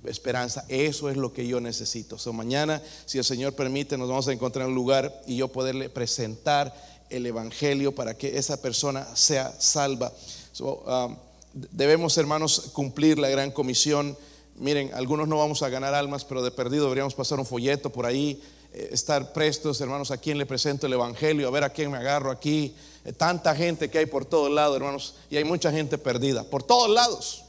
esperanza. 0.05 0.65
Eso 0.67 1.09
es 1.09 1.17
lo 1.17 1.33
que 1.33 1.47
yo 1.47 1.61
necesito. 1.61 2.17
So, 2.17 2.33
mañana, 2.33 2.81
si 3.05 3.17
el 3.17 3.23
Señor 3.23 3.53
permite, 3.53 3.97
nos 3.97 4.09
vamos 4.09 4.27
a 4.27 4.33
encontrar 4.33 4.65
en 4.65 4.71
un 4.71 4.75
lugar 4.75 5.21
y 5.27 5.37
yo 5.37 5.49
poderle 5.49 5.89
presentar 5.89 6.73
el 7.11 7.25
Evangelio 7.25 7.93
para 7.93 8.17
que 8.17 8.37
esa 8.37 8.61
persona 8.61 9.07
sea 9.15 9.53
salva. 9.59 10.11
Um, 10.59 11.15
debemos, 11.53 12.17
hermanos, 12.17 12.69
cumplir 12.73 13.19
la 13.19 13.29
gran 13.29 13.51
comisión. 13.51 14.17
Miren, 14.55 14.91
algunos 14.93 15.27
no 15.27 15.37
vamos 15.37 15.63
a 15.63 15.69
ganar 15.69 15.93
almas, 15.93 16.25
pero 16.25 16.41
de 16.41 16.51
perdido 16.51 16.83
deberíamos 16.83 17.13
pasar 17.13 17.39
un 17.39 17.45
folleto 17.45 17.89
por 17.89 18.05
ahí, 18.05 18.41
eh, 18.73 18.89
estar 18.91 19.33
prestos, 19.33 19.81
hermanos, 19.81 20.11
a 20.11 20.17
quien 20.17 20.37
le 20.37 20.45
presento 20.45 20.87
el 20.87 20.93
Evangelio, 20.93 21.47
a 21.47 21.51
ver 21.51 21.63
a 21.63 21.69
quién 21.69 21.91
me 21.91 21.97
agarro 21.97 22.31
aquí. 22.31 22.75
Eh, 23.05 23.13
tanta 23.13 23.55
gente 23.55 23.89
que 23.89 23.97
hay 23.97 24.05
por 24.05 24.25
todos 24.25 24.51
lados, 24.51 24.75
hermanos, 24.77 25.15
y 25.29 25.37
hay 25.37 25.43
mucha 25.43 25.71
gente 25.71 25.97
perdida, 25.97 26.43
por 26.43 26.63
todos 26.63 26.89
lados. 26.89 27.43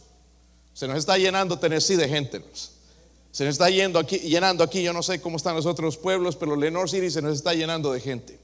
Se 0.75 0.89
nos 0.89 0.99
está 0.99 1.19
llenando 1.19 1.59
Tennessee 1.59 1.97
de 1.97 2.09
gente. 2.09 2.43
Se 3.31 3.45
nos 3.45 3.53
está 3.53 3.71
yendo 3.71 3.99
aquí, 3.99 4.19
llenando 4.19 4.65
aquí, 4.65 4.83
yo 4.83 4.93
no 4.93 5.03
sé 5.03 5.21
cómo 5.21 5.37
están 5.37 5.55
los 5.55 5.67
otros 5.67 5.97
pueblos, 5.97 6.37
pero 6.37 6.57
Lenore 6.57 6.89
City 6.89 7.11
se 7.11 7.23
nos 7.23 7.35
está 7.37 7.55
llenando 7.55 7.93
de 7.93 8.01
gente. 8.01 8.39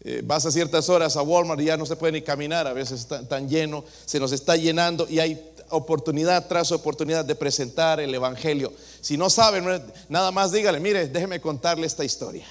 Eh, 0.00 0.22
vas 0.24 0.46
a 0.46 0.52
ciertas 0.52 0.88
horas 0.88 1.16
a 1.16 1.22
Walmart 1.22 1.60
y 1.60 1.64
ya 1.64 1.76
no 1.76 1.84
se 1.84 1.96
puede 1.96 2.12
ni 2.12 2.22
caminar, 2.22 2.66
a 2.66 2.72
veces 2.72 3.00
está 3.00 3.26
tan 3.26 3.48
lleno, 3.48 3.84
se 4.06 4.20
nos 4.20 4.30
está 4.30 4.56
llenando 4.56 5.08
y 5.08 5.18
hay 5.18 5.52
oportunidad 5.70 6.46
tras 6.46 6.70
oportunidad 6.72 7.24
de 7.24 7.34
presentar 7.34 8.00
el 8.00 8.14
Evangelio. 8.14 8.72
Si 9.00 9.16
no 9.16 9.28
saben, 9.28 9.64
nada 10.08 10.30
más 10.30 10.52
dígale, 10.52 10.80
mire, 10.80 11.08
déjeme 11.08 11.40
contarle 11.40 11.86
esta 11.86 12.04
historia. 12.04 12.46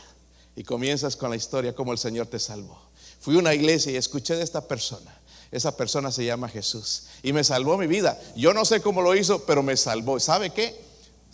Y 0.56 0.64
comienzas 0.64 1.16
con 1.16 1.30
la 1.30 1.36
historia 1.36 1.74
como 1.74 1.92
el 1.92 2.00
Señor 2.00 2.28
te 2.28 2.40
salvó. 2.40 2.80
Fui 3.20 3.36
a 3.36 3.40
una 3.40 3.54
iglesia 3.54 3.92
y 3.92 3.96
escuché 3.96 4.36
de 4.36 4.44
esta 4.44 4.68
persona. 4.68 5.16
Esa 5.52 5.78
persona 5.78 6.12
se 6.12 6.26
llama 6.26 6.50
Jesús 6.50 7.04
y 7.24 7.32
me 7.32 7.44
salvó 7.44 7.78
mi 7.78 7.88
vida. 7.88 8.20
Yo 8.36 8.54
no 8.54 8.66
sé 8.66 8.82
cómo 8.82 9.02
lo 9.02 9.16
hizo, 9.16 9.46
pero 9.46 9.64
me 9.64 9.78
salvó. 9.78 10.20
¿Sabe 10.20 10.50
qué? 10.50 10.87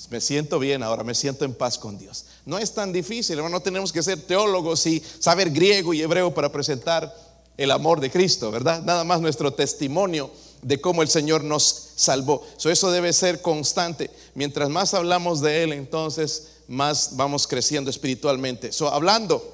Me 0.10 0.22
siento 0.22 0.60
bien 0.60 0.83
ahora, 0.83 1.03
me 1.03 1.15
siento 1.15 1.45
en 1.45 1.53
paz 1.53 1.77
con 1.77 1.98
Dios. 1.98 2.25
No 2.45 2.57
es 2.57 2.74
tan 2.74 2.91
difícil, 2.91 3.38
hermano, 3.38 3.57
no 3.57 3.62
tenemos 3.62 3.91
que 3.91 4.03
ser 4.03 4.22
teólogos 4.22 4.86
y 4.86 5.01
saber 5.19 5.50
griego 5.51 5.93
y 5.93 6.01
hebreo 6.01 6.33
para 6.33 6.51
presentar 6.51 7.13
el 7.57 7.72
amor 7.72 8.00
de 8.00 8.12
Cristo, 8.12 8.51
¿verdad? 8.51 8.81
Nada 8.83 9.03
más 9.03 9.22
nuestro 9.22 9.53
testimonio 9.53 10.31
de 10.62 10.81
cómo 10.81 11.01
el 11.01 11.10
Señor 11.10 11.43
nos 11.43 11.89
salvó. 11.95 12.45
eso 12.63 12.91
debe 12.91 13.13
ser 13.13 13.41
constante. 13.41 14.10
Mientras 14.33 14.69
más 14.69 14.93
hablamos 14.93 15.41
de 15.41 15.63
Él, 15.63 15.74
entonces 15.74 16.48
más 16.67 17.15
vamos 17.15 17.48
creciendo 17.48 17.89
espiritualmente. 17.89 18.72
So, 18.72 18.89
hablando 18.89 19.53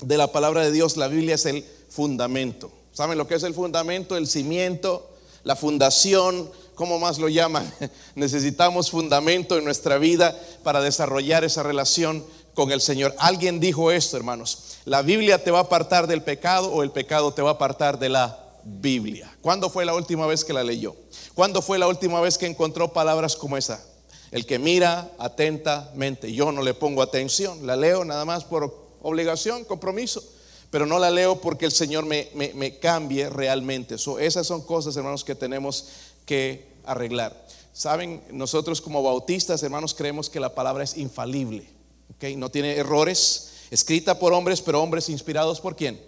de 0.00 0.16
la 0.16 0.32
palabra 0.32 0.62
de 0.62 0.72
Dios, 0.72 0.96
la 0.96 1.08
Biblia 1.08 1.34
es 1.34 1.46
el 1.46 1.64
fundamento. 1.88 2.70
¿Saben 2.92 3.18
lo 3.18 3.26
que 3.26 3.34
es 3.34 3.42
el 3.42 3.54
fundamento? 3.54 4.16
El 4.16 4.26
cimiento, 4.26 5.10
la 5.44 5.56
fundación, 5.56 6.50
¿cómo 6.76 7.00
más 7.00 7.18
lo 7.18 7.28
llaman? 7.28 7.68
Necesitamos 8.14 8.92
fundamento 8.92 9.58
en 9.58 9.64
nuestra 9.64 9.98
vida 9.98 10.38
para 10.62 10.80
desarrollar 10.80 11.42
esa 11.42 11.64
relación 11.64 12.24
con 12.54 12.70
el 12.70 12.80
Señor. 12.80 13.14
Alguien 13.18 13.58
dijo 13.58 13.90
esto, 13.90 14.16
hermanos. 14.16 14.78
La 14.84 15.02
Biblia 15.02 15.42
te 15.42 15.50
va 15.50 15.58
a 15.58 15.62
apartar 15.62 16.06
del 16.06 16.22
pecado 16.22 16.72
o 16.72 16.84
el 16.84 16.92
pecado 16.92 17.34
te 17.34 17.42
va 17.42 17.50
a 17.50 17.54
apartar 17.54 17.98
de 17.98 18.08
la 18.08 18.38
Biblia. 18.64 19.32
¿Cuándo 19.42 19.70
fue 19.70 19.84
la 19.84 19.94
última 19.94 20.26
vez 20.26 20.44
que 20.44 20.52
la 20.52 20.64
leyó? 20.64 20.94
¿Cuándo 21.34 21.60
fue 21.62 21.78
la 21.78 21.86
última 21.86 22.20
vez 22.20 22.38
que 22.38 22.46
encontró 22.46 22.92
palabras 22.92 23.36
como 23.36 23.56
esa? 23.56 23.84
El 24.30 24.46
que 24.46 24.58
mira 24.58 25.10
atentamente. 25.18 26.32
Yo 26.32 26.50
no 26.50 26.62
le 26.62 26.74
pongo 26.74 27.02
atención, 27.02 27.66
la 27.66 27.76
leo 27.76 28.04
nada 28.04 28.24
más 28.24 28.44
por 28.44 28.86
obligación, 29.02 29.64
compromiso, 29.64 30.22
pero 30.70 30.84
no 30.84 30.98
la 30.98 31.10
leo 31.10 31.40
porque 31.40 31.64
el 31.64 31.72
Señor 31.72 32.06
me, 32.06 32.30
me, 32.34 32.78
cambie 32.78 33.30
realmente. 33.30 33.96
esas 34.20 34.46
son 34.46 34.62
cosas, 34.62 34.96
hermanos, 34.96 35.24
que 35.24 35.34
tenemos 35.34 35.86
que 36.26 36.76
arreglar. 36.84 37.46
Saben, 37.72 38.22
nosotros 38.30 38.80
como 38.80 39.02
bautistas, 39.02 39.62
hermanos, 39.62 39.94
creemos 39.94 40.28
que 40.28 40.40
la 40.40 40.54
palabra 40.54 40.84
es 40.84 40.96
infalible, 40.96 41.66
¿okay? 42.14 42.36
no 42.36 42.50
tiene 42.50 42.76
errores, 42.76 43.52
escrita 43.70 44.18
por 44.18 44.32
hombres, 44.32 44.60
pero 44.60 44.82
hombres 44.82 45.08
inspirados 45.08 45.60
por 45.60 45.76
quién? 45.76 46.00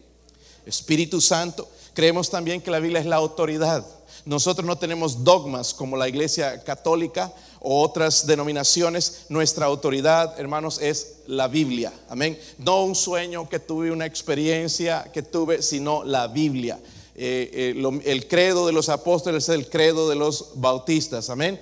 Espíritu 0.67 1.21
Santo. 1.21 1.69
Creemos 1.95 2.31
también 2.31 2.61
que 2.61 2.71
la 2.71 2.79
Biblia 2.79 3.01
es 3.01 3.07
la 3.07 3.17
autoridad. 3.17 3.85
Nosotros 4.25 4.67
no 4.67 4.77
tenemos 4.77 5.25
dogmas 5.25 5.73
como 5.73 5.97
la 5.97 6.09
iglesia 6.09 6.63
católica 6.63 7.33
o 7.61 7.83
otras 7.83 8.27
denominaciones. 8.27 9.27
Nuestra 9.31 9.67
autoridad, 9.67 10.39
hermanos, 10.39 10.79
es 10.81 11.21
la 11.27 11.49
Biblia. 11.49 11.93
Amén. 12.09 12.39
No 12.59 12.85
un 12.85 12.95
sueño 12.95 13.49
que 13.49 13.59
tuve, 13.59 13.91
una 13.91 14.07
experiencia 14.07 15.11
que 15.13 15.23
tuve, 15.23 15.63
sino 15.63 16.05
la 16.05 16.27
Biblia. 16.27 16.79
Eh, 17.21 17.75
eh, 17.77 18.01
el 18.05 18.29
credo 18.29 18.65
de 18.65 18.73
los 18.73 18.89
apóstoles 18.89 19.49
es 19.49 19.55
el 19.55 19.69
credo 19.69 20.09
de 20.09 20.15
los 20.15 20.53
bautistas. 20.55 21.31
Amén. 21.31 21.61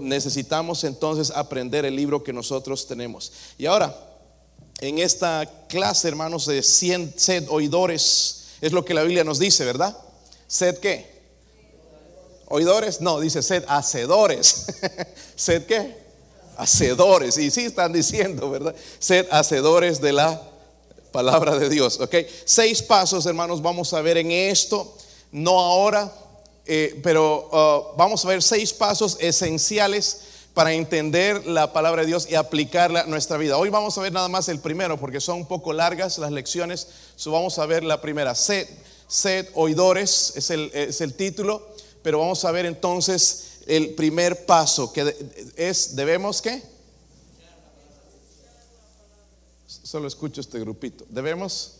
necesitamos 0.00 0.84
entonces 0.84 1.30
aprender 1.34 1.86
el 1.86 1.96
libro 1.96 2.22
que 2.22 2.34
nosotros 2.34 2.86
tenemos. 2.86 3.32
Y 3.56 3.64
ahora, 3.64 3.96
en 4.80 4.98
esta 4.98 5.50
clase, 5.66 6.08
hermanos, 6.08 6.44
de 6.44 6.62
100 6.62 7.14
sed 7.16 7.46
oidores 7.48 8.38
es 8.60 8.72
lo 8.72 8.84
que 8.84 8.94
la 8.94 9.02
Biblia 9.02 9.24
nos 9.24 9.38
dice, 9.38 9.64
¿verdad? 9.64 9.96
¿Sed 10.46 10.78
qué? 10.78 11.06
¿Oidores? 12.48 13.00
No, 13.00 13.20
dice 13.20 13.42
sed 13.42 13.64
hacedores. 13.68 14.66
¿Sed 15.36 15.66
qué? 15.66 15.96
Hacedores. 16.56 17.38
Y 17.38 17.50
sí 17.50 17.64
están 17.64 17.92
diciendo, 17.92 18.50
¿verdad? 18.50 18.74
Sed 18.98 19.26
hacedores 19.30 20.00
de 20.00 20.12
la 20.12 20.47
palabra 21.18 21.58
de 21.58 21.68
Dios. 21.68 21.98
¿Ok? 21.98 22.14
Seis 22.44 22.80
pasos, 22.80 23.26
hermanos, 23.26 23.60
vamos 23.60 23.92
a 23.92 24.00
ver 24.00 24.18
en 24.18 24.30
esto. 24.30 24.96
No 25.32 25.58
ahora, 25.58 26.12
eh, 26.64 27.00
pero 27.02 27.48
uh, 27.50 27.96
vamos 27.96 28.24
a 28.24 28.28
ver 28.28 28.40
seis 28.40 28.72
pasos 28.72 29.16
esenciales 29.18 30.20
para 30.54 30.72
entender 30.72 31.44
la 31.44 31.72
palabra 31.72 32.02
de 32.02 32.06
Dios 32.06 32.28
y 32.30 32.36
aplicarla 32.36 33.00
a 33.00 33.06
nuestra 33.06 33.36
vida. 33.36 33.58
Hoy 33.58 33.68
vamos 33.68 33.98
a 33.98 34.00
ver 34.00 34.12
nada 34.12 34.28
más 34.28 34.48
el 34.48 34.60
primero 34.60 34.96
porque 34.96 35.20
son 35.20 35.38
un 35.38 35.46
poco 35.46 35.72
largas 35.72 36.18
las 36.18 36.30
lecciones. 36.30 36.86
So 37.16 37.32
vamos 37.32 37.58
a 37.58 37.66
ver 37.66 37.82
la 37.82 38.00
primera. 38.00 38.36
Sed, 38.36 38.68
sed 39.08 39.48
oidores 39.54 40.34
es 40.36 40.50
el, 40.50 40.70
es 40.72 41.00
el 41.00 41.14
título, 41.14 41.66
pero 42.02 42.20
vamos 42.20 42.44
a 42.44 42.52
ver 42.52 42.64
entonces 42.64 43.44
el 43.66 43.96
primer 43.96 44.46
paso 44.46 44.92
que 44.92 45.16
es, 45.56 45.96
debemos 45.96 46.40
qué? 46.40 46.62
Solo 49.88 50.06
escucho 50.06 50.42
este 50.42 50.60
grupito. 50.60 51.06
Debemos. 51.08 51.76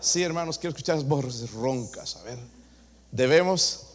Sí, 0.00 0.22
hermanos, 0.22 0.58
quiero 0.58 0.76
escuchar 0.76 0.96
las 0.96 1.08
voces 1.08 1.50
roncas. 1.50 2.16
A 2.16 2.24
ver. 2.24 2.38
Debemos 3.10 3.86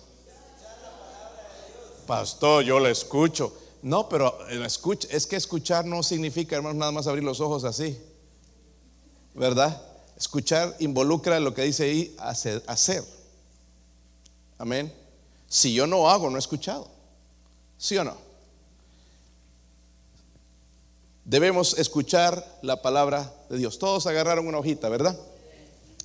pastor, 2.07 2.63
yo 2.63 2.79
le 2.79 2.89
escucho. 2.89 3.55
No, 3.83 4.09
pero 4.09 4.35
es 4.49 5.27
que 5.27 5.35
escuchar 5.35 5.85
no 5.85 6.01
significa, 6.01 6.55
hermanos, 6.55 6.77
nada 6.79 6.91
más 6.91 7.05
abrir 7.05 7.23
los 7.23 7.39
ojos 7.41 7.63
así. 7.63 7.95
¿Verdad? 9.35 9.79
Escuchar 10.17 10.75
involucra 10.79 11.39
lo 11.39 11.53
que 11.53 11.61
dice 11.61 11.83
ahí, 11.83 12.15
hacer. 12.17 12.63
hacer. 12.65 13.03
Amén. 14.57 14.91
Si 15.47 15.75
yo 15.75 15.85
no 15.85 16.09
hago, 16.09 16.27
no 16.31 16.37
he 16.37 16.39
escuchado. 16.39 16.89
¿Sí 17.77 17.95
o 17.97 18.03
no? 18.03 18.26
Debemos 21.27 21.77
escuchar 21.77 22.57
la 22.61 22.81
palabra 22.81 23.33
de 23.49 23.57
Dios. 23.57 23.79
Todos 23.79 24.07
agarraron 24.07 24.47
una 24.47 24.59
hojita, 24.59 24.87
¿verdad? 24.87 25.19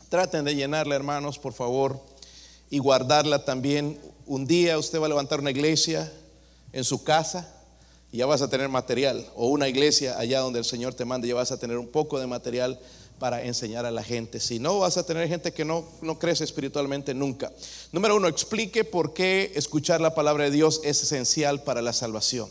Traten 0.09 0.45
de 0.45 0.57
llenarla, 0.57 0.97
hermanos, 0.97 1.39
por 1.39 1.53
favor, 1.53 2.01
y 2.71 2.81
guardarla 2.81 3.45
también 3.45 4.01
un 4.27 4.49
día 4.49 4.77
usted 4.79 5.01
va 5.01 5.07
a 5.07 5.11
levantar 5.11 5.39
una 5.39 5.53
iglesia 5.53 6.13
en 6.73 6.83
su 6.83 7.05
casa 7.05 7.49
y 8.11 8.17
ya 8.17 8.27
vas 8.27 8.43
a 8.43 8.51
tener 8.51 8.69
material, 8.69 9.25
o 9.37 9.47
una 9.47 9.69
iglesia 9.69 10.19
allá 10.19 10.41
donde 10.41 10.59
el 10.59 10.65
Señor 10.65 10.95
te 10.95 11.05
mande, 11.05 11.29
ya 11.29 11.37
vas 11.37 11.53
a 11.53 11.57
tener 11.61 11.79
un 11.79 11.87
poco 11.87 12.19
de 12.19 12.27
material 12.27 12.81
para 13.21 13.45
enseñar 13.45 13.87
a 13.87 13.93
la 13.93 14.03
gente. 14.03 14.41
Si 14.41 14.59
no, 14.59 14.81
vas 14.81 14.97
a 14.97 15.07
tener 15.07 15.29
gente 15.29 15.53
que 15.53 15.65
no, 15.65 15.85
no 16.01 16.19
crece 16.19 16.43
espiritualmente 16.43 17.15
nunca. 17.15 17.53
Número 17.93 18.17
uno, 18.17 18.27
explique 18.27 18.83
por 18.83 19.15
qué 19.15 19.53
escuchar 19.55 20.01
la 20.01 20.17
palabra 20.17 20.43
de 20.43 20.51
Dios 20.51 20.81
es 20.83 21.01
esencial 21.01 21.63
para 21.63 21.81
la 21.81 21.93
salvación. 21.93 22.51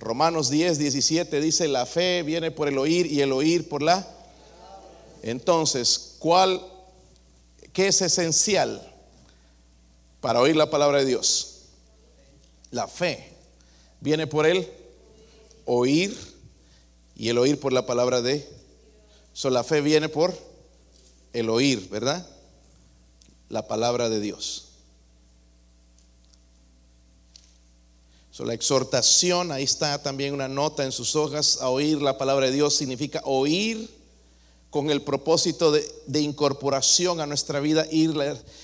Romanos 0.00 0.50
10, 0.50 0.78
17 0.78 1.40
dice, 1.40 1.68
la 1.68 1.86
fe 1.86 2.22
viene 2.22 2.50
por 2.50 2.68
el 2.68 2.78
oír 2.78 3.06
y 3.06 3.20
el 3.20 3.32
oír 3.32 3.68
por 3.68 3.82
la... 3.82 4.06
Entonces, 5.22 6.16
¿cuál, 6.18 6.62
qué 7.72 7.88
es 7.88 8.00
esencial? 8.00 8.90
para 10.20 10.40
oír 10.40 10.56
la 10.56 10.70
palabra 10.70 10.98
de 10.98 11.06
Dios. 11.06 11.62
La 12.70 12.86
fe 12.86 13.32
viene 14.00 14.26
por 14.26 14.46
el 14.46 14.68
oír 15.64 16.16
y 17.16 17.28
el 17.28 17.38
oír 17.38 17.58
por 17.58 17.72
la 17.72 17.86
palabra 17.86 18.22
de. 18.22 18.48
So, 19.32 19.50
la 19.50 19.64
fe 19.64 19.80
viene 19.80 20.08
por 20.08 20.36
el 21.32 21.48
oír, 21.48 21.88
¿verdad? 21.88 22.26
La 23.48 23.66
palabra 23.66 24.08
de 24.08 24.20
Dios. 24.20 24.69
So, 28.32 28.44
la 28.44 28.54
exhortación, 28.54 29.50
ahí 29.50 29.64
está 29.64 30.00
también 30.02 30.32
una 30.32 30.48
nota 30.48 30.84
en 30.84 30.92
sus 30.92 31.16
hojas, 31.16 31.58
a 31.60 31.68
oír 31.68 32.00
la 32.00 32.16
palabra 32.16 32.46
de 32.46 32.52
Dios 32.52 32.74
significa 32.76 33.20
oír 33.24 33.90
con 34.70 34.88
el 34.88 35.02
propósito 35.02 35.72
de, 35.72 36.20
incorporación 36.20 37.20
a 37.20 37.26
nuestra 37.26 37.58
vida 37.58 37.86
y, 37.90 38.08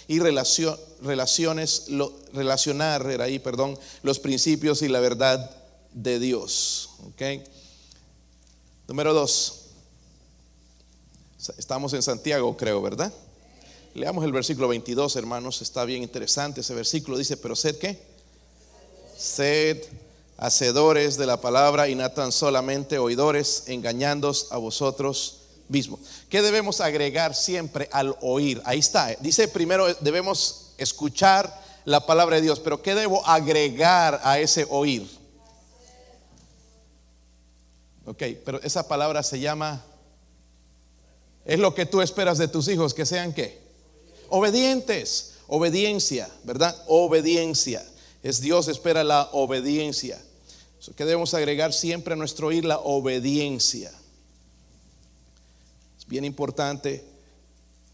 y 0.06 0.20
relaciones, 0.20 1.86
relacionar 2.32 3.20
ahí, 3.20 3.40
perdón, 3.40 3.76
los 4.02 4.20
principios 4.20 4.82
y 4.82 4.88
la 4.88 5.00
verdad 5.00 5.50
de 5.92 6.20
Dios. 6.20 6.90
¿okay? 7.08 7.42
Número 8.86 9.12
dos. 9.12 9.62
Estamos 11.58 11.92
en 11.92 12.02
Santiago, 12.02 12.56
creo, 12.56 12.80
¿verdad? 12.80 13.12
Leamos 13.94 14.24
el 14.24 14.32
versículo 14.32 14.68
22, 14.68 15.16
hermanos. 15.16 15.60
Está 15.60 15.84
bien 15.84 16.04
interesante 16.04 16.60
ese 16.60 16.74
versículo. 16.74 17.18
Dice, 17.18 17.36
pero 17.36 17.56
sed 17.56 17.78
qué? 17.78 18.15
Sed 19.16 19.82
hacedores 20.36 21.16
de 21.16 21.26
la 21.26 21.40
palabra 21.40 21.88
y 21.88 21.94
no 21.94 22.10
tan 22.10 22.32
solamente 22.32 22.98
oidores, 22.98 23.64
engañándos 23.66 24.48
a 24.50 24.58
vosotros 24.58 25.38
mismos. 25.68 26.00
¿Qué 26.28 26.42
debemos 26.42 26.80
agregar 26.80 27.34
siempre 27.34 27.88
al 27.92 28.16
oír? 28.20 28.60
Ahí 28.64 28.78
está. 28.78 29.14
Dice 29.20 29.48
primero 29.48 29.92
debemos 30.00 30.72
escuchar 30.78 31.64
la 31.84 32.04
palabra 32.04 32.36
de 32.36 32.42
Dios, 32.42 32.60
pero 32.60 32.82
¿qué 32.82 32.94
debo 32.94 33.26
agregar 33.26 34.20
a 34.24 34.38
ese 34.38 34.66
oír? 34.68 35.08
Ok, 38.04 38.22
pero 38.44 38.60
esa 38.62 38.86
palabra 38.86 39.22
se 39.22 39.40
llama, 39.40 39.84
es 41.44 41.58
lo 41.58 41.74
que 41.74 41.86
tú 41.86 42.02
esperas 42.02 42.38
de 42.38 42.48
tus 42.48 42.68
hijos, 42.68 42.94
que 42.94 43.06
sean 43.06 43.32
qué? 43.32 43.60
Obedientes, 44.28 45.34
obediencia, 45.48 46.28
¿verdad? 46.44 46.76
Obediencia. 46.86 47.84
Es 48.26 48.40
Dios 48.40 48.66
espera 48.66 49.04
la 49.04 49.28
obediencia. 49.34 50.20
¿Qué 50.96 51.04
debemos 51.04 51.32
agregar 51.32 51.72
siempre 51.72 52.14
a 52.14 52.16
nuestro 52.16 52.48
oír? 52.48 52.64
La 52.64 52.80
obediencia. 52.80 53.92
Es 55.96 56.06
bien 56.08 56.24
importante. 56.24 57.04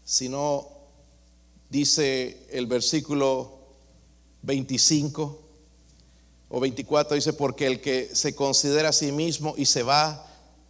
Si 0.03 0.29
no, 0.29 0.69
dice 1.69 2.47
el 2.49 2.65
versículo 2.65 3.59
25 4.41 5.39
o 6.49 6.59
24, 6.59 7.13
dice, 7.13 7.33
porque 7.33 7.67
el 7.67 7.79
que 7.79 8.09
se 8.15 8.33
considera 8.33 8.89
a 8.89 8.93
sí 8.93 9.11
mismo 9.11 9.53
y 9.55 9.67
se 9.67 9.83
va, 9.83 10.25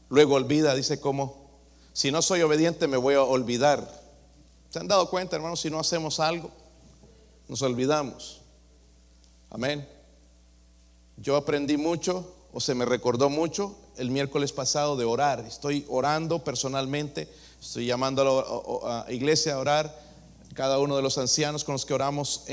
luego 0.09 0.33
olvida, 0.35 0.75
dice 0.75 0.99
como, 0.99 1.49
si 1.93 2.11
no 2.11 2.21
soy 2.21 2.41
obediente 2.41 2.89
me 2.89 2.97
voy 2.97 3.13
a 3.13 3.23
olvidar. 3.23 4.03
¿Se 4.69 4.79
han 4.79 4.89
dado 4.89 5.09
cuenta, 5.09 5.37
hermanos, 5.37 5.61
si 5.61 5.69
no 5.69 5.79
hacemos 5.79 6.19
algo, 6.19 6.51
nos 7.47 7.61
olvidamos? 7.61 8.42
Amén. 9.53 9.87
Yo 11.15 11.35
aprendí 11.35 11.77
mucho 11.77 12.27
o 12.53 12.59
se 12.59 12.73
me 12.73 12.85
recordó 12.85 13.29
mucho 13.29 13.75
el 13.97 14.09
miércoles 14.09 14.51
pasado 14.51 14.97
de 14.97 15.05
orar. 15.05 15.41
Estoy 15.41 15.85
orando 15.89 16.43
personalmente, 16.43 17.27
estoy 17.61 17.85
llamando 17.85 18.81
a 18.83 19.05
la 19.05 19.11
iglesia 19.13 19.53
a 19.53 19.59
orar. 19.59 20.03
Cada 20.55 20.79
uno 20.79 20.95
de 20.95 21.03
los 21.03 21.19
ancianos 21.19 21.63
con 21.63 21.73
los 21.73 21.85
que 21.85 21.93
oramos 21.93 22.45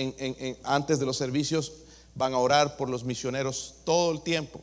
antes 0.63 0.99
de 0.99 1.07
los 1.07 1.17
servicios 1.17 1.73
van 2.17 2.35
a 2.35 2.39
orar 2.39 2.77
por 2.77 2.91
los 2.91 3.03
misioneros 3.03 3.77
todo 3.85 4.13
el 4.13 4.21
tiempo, 4.21 4.61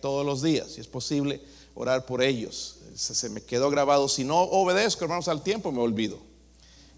todos 0.00 0.26
los 0.26 0.42
días, 0.42 0.72
si 0.72 0.80
es 0.80 0.88
posible 0.88 1.40
orar 1.76 2.06
por 2.06 2.22
ellos. 2.22 2.78
Se, 2.96 3.14
se 3.14 3.28
me 3.28 3.40
quedó 3.40 3.70
grabado. 3.70 4.08
Si 4.08 4.24
no 4.24 4.40
obedezco, 4.42 5.04
hermanos, 5.04 5.28
al 5.28 5.44
tiempo 5.44 5.70
me 5.70 5.80
olvido. 5.80 6.18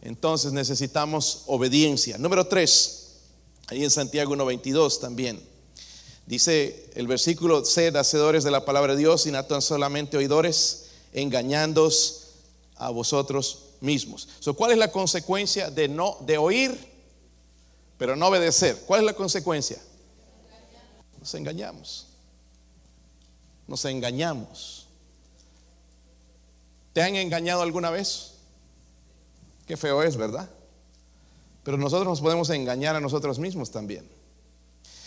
Entonces 0.01 0.55
necesitamos 0.55 1.43
obediencia. 1.49 2.17
Número 2.17 2.47
tres, 2.47 3.00
ahí 3.71 3.85
en 3.85 3.91
Santiago 3.91 4.35
1.22 4.35 5.01
también. 5.01 5.41
Dice 6.27 6.91
el 6.95 7.07
versículo, 7.07 7.65
sed 7.65 7.95
hacedores 7.97 8.45
de 8.45 8.51
la 8.51 8.65
palabra 8.65 8.95
de 8.95 8.99
Dios 8.99 9.27
y 9.27 9.31
no 9.31 9.45
tan 9.45 9.63
solamente 9.63 10.17
oidores, 10.17 10.91
engañándos 11.13 12.33
a 12.77 12.91
vosotros 12.91 13.71
mismos. 13.81 14.29
¿Cuál 14.57 14.73
es 14.73 14.79
la 14.79 14.91
consecuencia 14.91 15.71
de 15.71 15.89
no 15.89 16.17
de 16.21 16.37
oír, 16.39 16.77
pero 17.97 18.17
no 18.17 18.27
obedecer? 18.27 18.77
¿Cuál 18.87 19.01
es 19.01 19.07
la 19.07 19.15
consecuencia? 19.15 19.81
Nos 21.19 21.35
engañamos. 21.35 22.07
Nos 23.67 23.85
engañamos. 23.85 24.87
¿Te 26.93 27.03
han 27.03 27.15
engañado 27.15 27.63
alguna 27.63 27.91
vez? 27.91 28.33
Qué 29.67 29.77
feo 29.77 30.03
es, 30.03 30.17
¿verdad? 30.17 30.51
Pero 31.63 31.77
nosotros 31.77 32.07
nos 32.07 32.21
podemos 32.21 32.51
engañar 32.51 32.97
a 32.97 33.01
nosotros 33.01 33.39
mismos 33.39 33.71
también. 33.71 34.09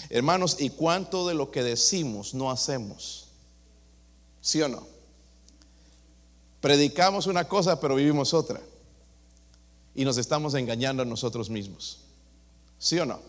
Hermanos, 0.10 0.58
¿y 0.60 0.70
cuánto 0.70 1.28
de 1.28 1.34
lo 1.34 1.50
que 1.52 1.64
decimos 1.64 2.34
no 2.34 2.52
hacemos? 2.52 3.28
¿Sí 4.42 4.62
o 4.62 4.68
no? 4.68 4.86
Predicamos 6.62 7.28
una 7.28 7.48
cosa, 7.48 7.80
pero 7.80 7.96
vivimos 7.96 8.34
otra. 8.34 8.62
Y 9.96 10.06
nos 10.06 10.18
estamos 10.18 10.54
engañando 10.54 11.04
a 11.04 11.06
nosotros 11.06 11.50
mismos. 11.50 12.00
¿Sí 12.78 13.00
o 13.00 13.06
no? 13.06 13.20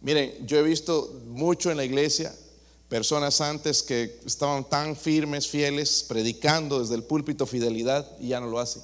Miren, 0.00 0.46
yo 0.46 0.58
he 0.58 0.62
visto 0.62 1.20
mucho 1.26 1.70
en 1.70 1.76
la 1.76 1.84
iglesia 1.84 2.34
personas 2.88 3.40
antes 3.40 3.82
que 3.82 4.20
estaban 4.26 4.68
tan 4.68 4.96
firmes, 4.96 5.46
fieles, 5.46 6.04
predicando 6.08 6.80
desde 6.80 6.94
el 6.94 7.04
púlpito 7.04 7.46
fidelidad 7.46 8.10
y 8.18 8.28
ya 8.28 8.40
no 8.40 8.46
lo 8.46 8.58
hacen. 8.58 8.82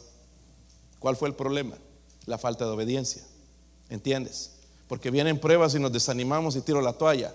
¿Cuál 0.98 1.16
fue 1.16 1.28
el 1.28 1.34
problema? 1.34 1.76
La 2.26 2.38
falta 2.38 2.64
de 2.64 2.72
obediencia. 2.72 3.22
¿Entiendes? 3.88 4.50
porque 4.88 5.10
vienen 5.10 5.38
pruebas 5.38 5.74
y 5.74 5.80
nos 5.80 5.92
desanimamos 5.92 6.56
y 6.56 6.60
tiro 6.60 6.80
la 6.80 6.92
toalla. 6.92 7.34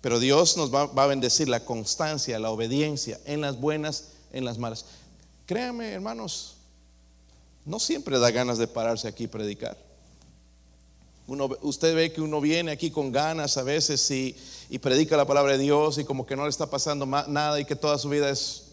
Pero 0.00 0.20
Dios 0.20 0.56
nos 0.56 0.72
va, 0.72 0.82
a 0.82 1.06
bendecir 1.06 1.48
la 1.48 1.64
constancia, 1.64 2.38
la 2.38 2.50
obediencia 2.50 3.18
en 3.24 3.40
las 3.40 3.58
buenas, 3.60 4.10
en 4.32 4.44
las 4.44 4.58
malas. 4.58 4.84
Créame, 5.46 5.90
hermanos, 5.92 6.56
no 7.64 7.80
siempre 7.80 8.18
da 8.18 8.30
ganas 8.30 8.58
de 8.58 8.68
pararse 8.68 9.08
aquí 9.08 9.24
y 9.24 9.28
predicar. 9.28 9.76
Uno, 11.26 11.50
usted 11.62 11.94
ve 11.94 12.12
que 12.12 12.20
uno 12.20 12.40
viene 12.40 12.70
aquí 12.70 12.90
con 12.90 13.10
ganas 13.12 13.56
a 13.58 13.62
veces 13.62 14.08
y, 14.10 14.36
y, 14.70 14.78
predica 14.78 15.16
la 15.16 15.26
palabra 15.26 15.52
de 15.52 15.58
Dios 15.58 15.98
y 15.98 16.04
como 16.04 16.24
que 16.24 16.36
no 16.36 16.44
le 16.44 16.48
está 16.48 16.70
pasando 16.70 17.04
nada 17.04 17.60
y 17.60 17.66
que 17.66 17.76
toda 17.76 17.98
su 17.98 18.08
vida 18.08 18.30
es 18.30 18.68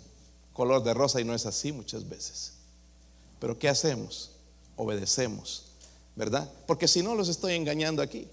color 0.54 0.82
de 0.84 0.94
rosa 0.94 1.20
y 1.20 1.26
no 1.26 1.34
es 1.34 1.46
así 1.46 1.72
muchas 1.74 2.08
veces. 2.08 2.54
Pero 3.40 3.60
¿qué 3.60 3.68
hacemos? 3.68 4.35
Obedecemos 4.76 5.66
¿verdad? 6.16 6.50
Porque 6.66 6.88
si 6.88 7.04
no 7.04 7.14
los 7.14 7.28
estoy 7.28 7.54
engañando 7.54 8.02
aquí, 8.02 8.28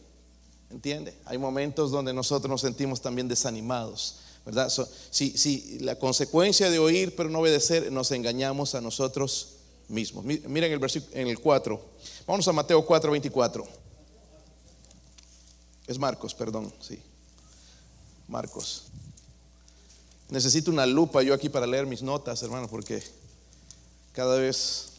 ¿entiende? 0.71 1.15
Hay 1.25 1.37
momentos 1.37 1.91
donde 1.91 2.13
nosotros 2.13 2.49
nos 2.49 2.61
sentimos 2.61 3.01
también 3.01 3.29
desanimados, 3.29 4.21
¿verdad? 4.47 4.73
si, 5.11 5.79
la 5.81 5.99
consecuencia 5.99 6.71
de 6.71 6.79
oír 6.79 7.15
pero 7.17 7.29
no 7.29 7.41
obedecer, 7.41 7.91
nos 7.91 8.11
engañamos 8.13 8.75
a 8.75 8.81
nosotros 8.81 9.55
mismos. 9.89 10.25
Miren 10.25 10.73
el 10.73 10.79
versículo 10.79 11.15
en 11.15 11.29
el 11.29 11.41
4. 11.41 11.81
Vamos 12.27 12.47
a 12.47 12.53
Mateo 12.53 12.85
4, 12.87 13.11
24. 13.11 13.67
Es 15.89 15.99
Marcos, 15.99 16.35
perdón, 16.35 16.73
sí. 16.81 16.99
Marcos. 18.29 18.85
Necesito 20.29 20.71
una 20.71 20.87
lupa 20.87 21.23
yo 21.23 21.35
aquí 21.35 21.49
para 21.49 21.67
leer 21.67 21.85
mis 21.85 22.01
notas, 22.01 22.43
hermano, 22.43 22.69
porque 22.69 23.03
cada 24.13 24.39
vez 24.39 24.92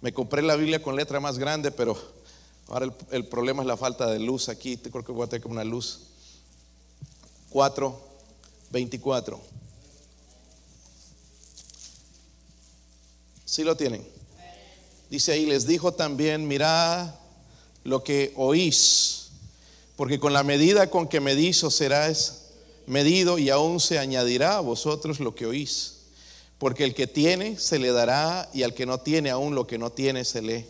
me 0.00 0.12
compré 0.12 0.42
la 0.42 0.56
Biblia 0.56 0.82
con 0.82 0.96
letra 0.96 1.20
más 1.20 1.38
grande, 1.38 1.70
pero 1.70 1.98
ahora 2.68 2.94
el, 3.10 3.26
problema 3.26 3.62
es 3.62 3.66
la 3.66 3.76
falta 3.76 4.06
de 4.06 4.20
luz 4.20 4.48
aquí. 4.48 4.76
Creo 4.76 5.04
que 5.04 5.12
voy 5.12 5.24
a 5.24 5.28
tener 5.28 5.46
una 5.46 5.64
luz. 5.64 6.00
4, 7.50 8.00
24. 8.70 9.40
¿Sí 13.44 13.64
lo 13.64 13.76
tienen? 13.76 14.06
Dice 15.10 15.32
ahí, 15.32 15.46
les 15.46 15.66
dijo 15.66 15.92
también, 15.92 16.46
mirad 16.46 17.14
lo 17.82 18.04
que 18.04 18.34
oís, 18.36 19.30
porque 19.96 20.20
con 20.20 20.34
la 20.34 20.42
medida 20.42 20.90
con 20.90 21.08
que 21.08 21.20
medís 21.20 21.64
os 21.64 21.74
serás 21.74 22.42
medido 22.86 23.38
y 23.38 23.48
aún 23.48 23.80
se 23.80 23.98
añadirá 23.98 24.58
a 24.58 24.60
vosotros 24.60 25.18
lo 25.18 25.34
que 25.34 25.46
oís. 25.46 25.97
Porque 26.58 26.84
el 26.84 26.94
que 26.94 27.06
tiene 27.06 27.58
se 27.58 27.78
le 27.78 27.92
dará 27.92 28.48
y 28.52 28.64
al 28.64 28.74
que 28.74 28.84
no 28.84 28.98
tiene 28.98 29.30
aún 29.30 29.54
lo 29.54 29.66
que 29.66 29.78
no 29.78 29.90
tiene 29.90 30.24
se 30.24 30.42
le 30.42 30.66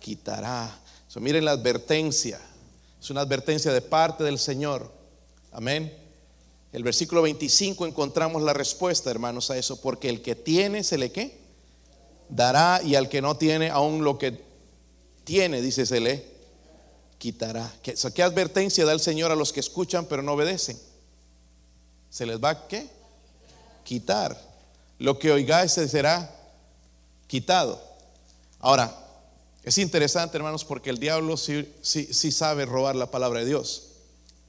quitará. 0.00 0.78
miren 1.16 1.46
la 1.46 1.52
advertencia. 1.52 2.38
Es 3.00 3.10
una 3.10 3.22
advertencia 3.22 3.72
de 3.72 3.80
parte 3.80 4.22
del 4.22 4.38
Señor. 4.38 4.92
Amén. 5.50 5.96
El 6.72 6.82
versículo 6.82 7.22
25 7.22 7.86
encontramos 7.86 8.42
la 8.42 8.52
respuesta, 8.52 9.10
hermanos, 9.10 9.50
a 9.50 9.56
eso. 9.56 9.80
Porque 9.80 10.10
el 10.10 10.20
que 10.20 10.34
tiene 10.34 10.84
se 10.84 10.98
le 10.98 11.10
qué? 11.10 11.38
Dará 12.28 12.82
y 12.84 12.94
al 12.94 13.08
que 13.08 13.22
no 13.22 13.38
tiene 13.38 13.70
aún 13.70 14.04
lo 14.04 14.18
que 14.18 14.42
tiene, 15.24 15.62
dice, 15.62 15.86
se 15.86 16.00
le 16.00 16.26
quitará. 17.16 17.72
¿Qué, 17.82 17.94
¿Qué 18.14 18.22
advertencia 18.22 18.84
da 18.84 18.92
el 18.92 19.00
Señor 19.00 19.30
a 19.30 19.36
los 19.36 19.54
que 19.54 19.60
escuchan 19.60 20.04
pero 20.04 20.22
no 20.22 20.32
obedecen? 20.34 20.78
¿Se 22.10 22.26
les 22.26 22.42
va 22.42 22.50
a 22.50 22.68
qué? 22.68 22.86
Quitar 23.84 24.47
lo 24.98 25.18
que 25.18 25.32
oigáis 25.32 25.72
será 25.72 26.34
quitado. 27.26 27.80
Ahora, 28.60 28.94
es 29.62 29.78
interesante, 29.78 30.36
hermanos, 30.36 30.64
porque 30.64 30.90
el 30.90 30.98
diablo 30.98 31.36
sí, 31.36 31.68
sí, 31.82 32.32
sabe 32.32 32.64
robar 32.64 32.96
la 32.96 33.10
palabra 33.10 33.40
de 33.40 33.46
Dios, 33.46 33.88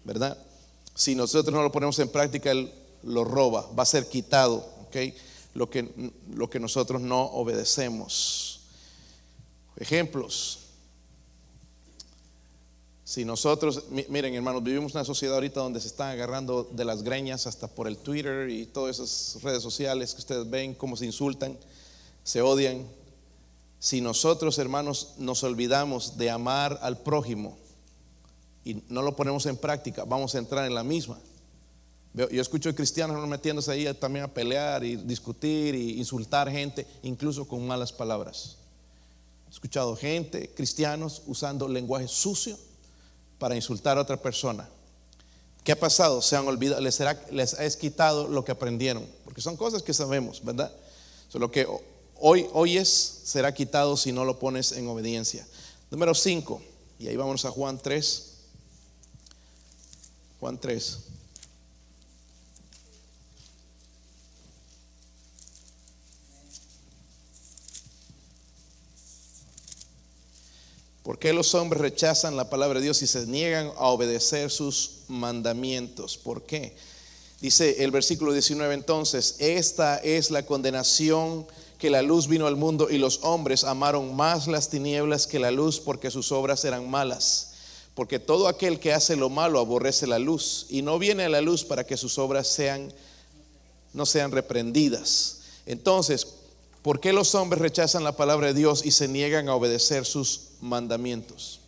¿verdad? 0.03 0.37
Si 0.95 1.15
nosotros 1.15 1.53
no 1.53 1.61
lo 1.61 1.71
ponemos 1.71 1.99
en 1.99 2.09
práctica, 2.09 2.51
él 2.51 2.73
lo 3.03 3.23
roba, 3.23 3.67
va 3.77 3.83
a 3.83 3.85
ser 3.85 4.07
quitado, 4.07 4.67
¿ok? 4.87 4.97
lo 5.53 5.69
que, 5.69 6.11
lo 6.33 6.49
que 6.49 6.59
nosotros 6.59 7.01
no 7.01 7.21
obedecemos. 7.21 8.61
Ejemplos. 9.77 10.68
Si 13.09 13.25
nosotros, 13.25 13.85
miren 13.89 14.35
hermanos, 14.35 14.61
vivimos 14.61 14.93
una 14.93 15.03
sociedad 15.03 15.33
ahorita 15.33 15.61
donde 15.61 15.81
se 15.81 15.87
están 15.87 16.11
agarrando 16.11 16.69
de 16.71 16.85
las 16.85 17.01
greñas 17.01 17.47
hasta 17.47 17.67
por 17.67 17.87
el 17.87 17.97
Twitter 17.97 18.51
y 18.51 18.67
todas 18.67 18.99
esas 18.99 19.41
redes 19.41 19.63
sociales 19.63 20.13
que 20.13 20.19
ustedes 20.19 20.47
ven, 20.47 20.75
cómo 20.75 20.95
se 20.95 21.07
insultan, 21.07 21.57
se 22.23 22.43
odian. 22.43 22.85
Si 23.79 23.99
nosotros, 23.99 24.59
hermanos, 24.59 25.15
nos 25.17 25.41
olvidamos 25.41 26.19
de 26.19 26.29
amar 26.29 26.77
al 26.83 26.99
prójimo 26.99 27.57
y 28.63 28.83
no 28.89 29.01
lo 29.01 29.15
ponemos 29.15 29.47
en 29.47 29.57
práctica, 29.57 30.03
vamos 30.03 30.35
a 30.35 30.37
entrar 30.37 30.67
en 30.67 30.75
la 30.75 30.83
misma. 30.83 31.17
Yo 32.13 32.27
escucho 32.39 32.75
cristianos 32.75 33.27
metiéndose 33.27 33.71
ahí 33.71 33.91
también 33.95 34.25
a 34.25 34.27
pelear 34.31 34.83
y 34.83 34.97
discutir 34.97 35.73
y 35.73 35.97
insultar 35.97 36.51
gente, 36.51 36.85
incluso 37.01 37.47
con 37.47 37.65
malas 37.65 37.91
palabras. 37.91 38.57
He 39.47 39.51
escuchado 39.51 39.95
gente, 39.95 40.51
cristianos, 40.53 41.23
usando 41.25 41.67
lenguaje 41.67 42.07
sucio 42.07 42.68
para 43.39 43.55
insultar 43.55 43.97
a 43.97 44.01
otra 44.01 44.17
persona. 44.17 44.69
¿Qué 45.63 45.71
ha 45.71 45.79
pasado? 45.79 46.21
Se 46.21 46.35
han 46.35 46.47
olvidado, 46.47 46.81
les, 46.81 46.95
será, 46.95 47.19
les 47.31 47.53
es 47.53 47.75
quitado 47.75 48.27
lo 48.27 48.45
que 48.45 48.51
aprendieron, 48.51 49.05
porque 49.23 49.41
son 49.41 49.57
cosas 49.57 49.81
que 49.81 49.93
sabemos, 49.93 50.43
¿verdad? 50.43 50.71
lo 51.33 51.51
que 51.51 51.67
hoy, 52.19 52.47
hoy 52.53 52.77
es, 52.77 53.21
será 53.23 53.53
quitado 53.53 53.95
si 53.97 54.11
no 54.11 54.25
lo 54.25 54.39
pones 54.39 54.71
en 54.71 54.87
obediencia. 54.87 55.45
Número 55.91 56.13
5, 56.13 56.61
y 56.99 57.07
ahí 57.07 57.15
vamos 57.15 57.45
a 57.45 57.51
Juan 57.51 57.79
3. 57.79 58.25
Juan 60.39 60.57
3. 60.57 60.99
¿Por 71.09 71.17
qué 71.17 71.33
los 71.33 71.55
hombres 71.55 71.81
rechazan 71.81 72.37
la 72.37 72.51
palabra 72.51 72.77
de 72.77 72.83
Dios 72.83 73.01
y 73.01 73.07
se 73.07 73.25
niegan 73.25 73.71
a 73.77 73.87
obedecer 73.87 74.51
sus 74.51 74.91
mandamientos? 75.07 76.19
¿Por 76.19 76.43
qué? 76.43 76.75
Dice 77.41 77.83
el 77.83 77.89
versículo 77.89 78.31
19 78.31 78.75
entonces, 78.75 79.37
esta 79.39 79.97
es 79.97 80.29
la 80.29 80.45
condenación 80.45 81.47
que 81.79 81.89
la 81.89 82.03
luz 82.03 82.27
vino 82.27 82.45
al 82.45 82.57
mundo 82.57 82.91
y 82.91 82.99
los 82.99 83.21
hombres 83.23 83.63
amaron 83.63 84.15
más 84.15 84.45
las 84.45 84.69
tinieblas 84.69 85.25
que 85.25 85.39
la 85.39 85.49
luz 85.49 85.79
porque 85.79 86.11
sus 86.11 86.31
obras 86.31 86.63
eran 86.63 86.87
malas. 86.87 87.53
Porque 87.95 88.19
todo 88.19 88.47
aquel 88.47 88.79
que 88.79 88.93
hace 88.93 89.15
lo 89.15 89.31
malo 89.31 89.57
aborrece 89.57 90.05
la 90.05 90.19
luz 90.19 90.67
y 90.69 90.83
no 90.83 90.99
viene 90.99 91.23
a 91.23 91.29
la 91.29 91.41
luz 91.41 91.65
para 91.65 91.87
que 91.87 91.97
sus 91.97 92.19
obras 92.19 92.45
sean 92.47 92.93
no 93.93 94.05
sean 94.05 94.31
reprendidas. 94.31 95.39
Entonces, 95.65 96.27
¿por 96.81 96.99
qué 96.99 97.13
los 97.13 97.35
hombres 97.35 97.61
rechazan 97.61 98.03
la 98.03 98.15
palabra 98.15 98.47
de 98.47 98.53
Dios 98.53 98.85
y 98.85 98.91
se 98.91 99.07
niegan 99.07 99.49
a 99.49 99.55
obedecer 99.55 100.05
sus 100.05 100.49
mandamientos. 100.61 101.61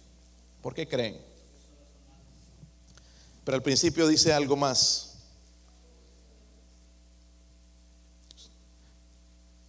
¿Por 0.61 0.73
qué 0.73 0.87
creen? 0.87 1.19
Pero 3.43 3.55
al 3.55 3.63
principio 3.63 4.07
dice 4.07 4.31
algo 4.33 4.55
más. 4.55 5.15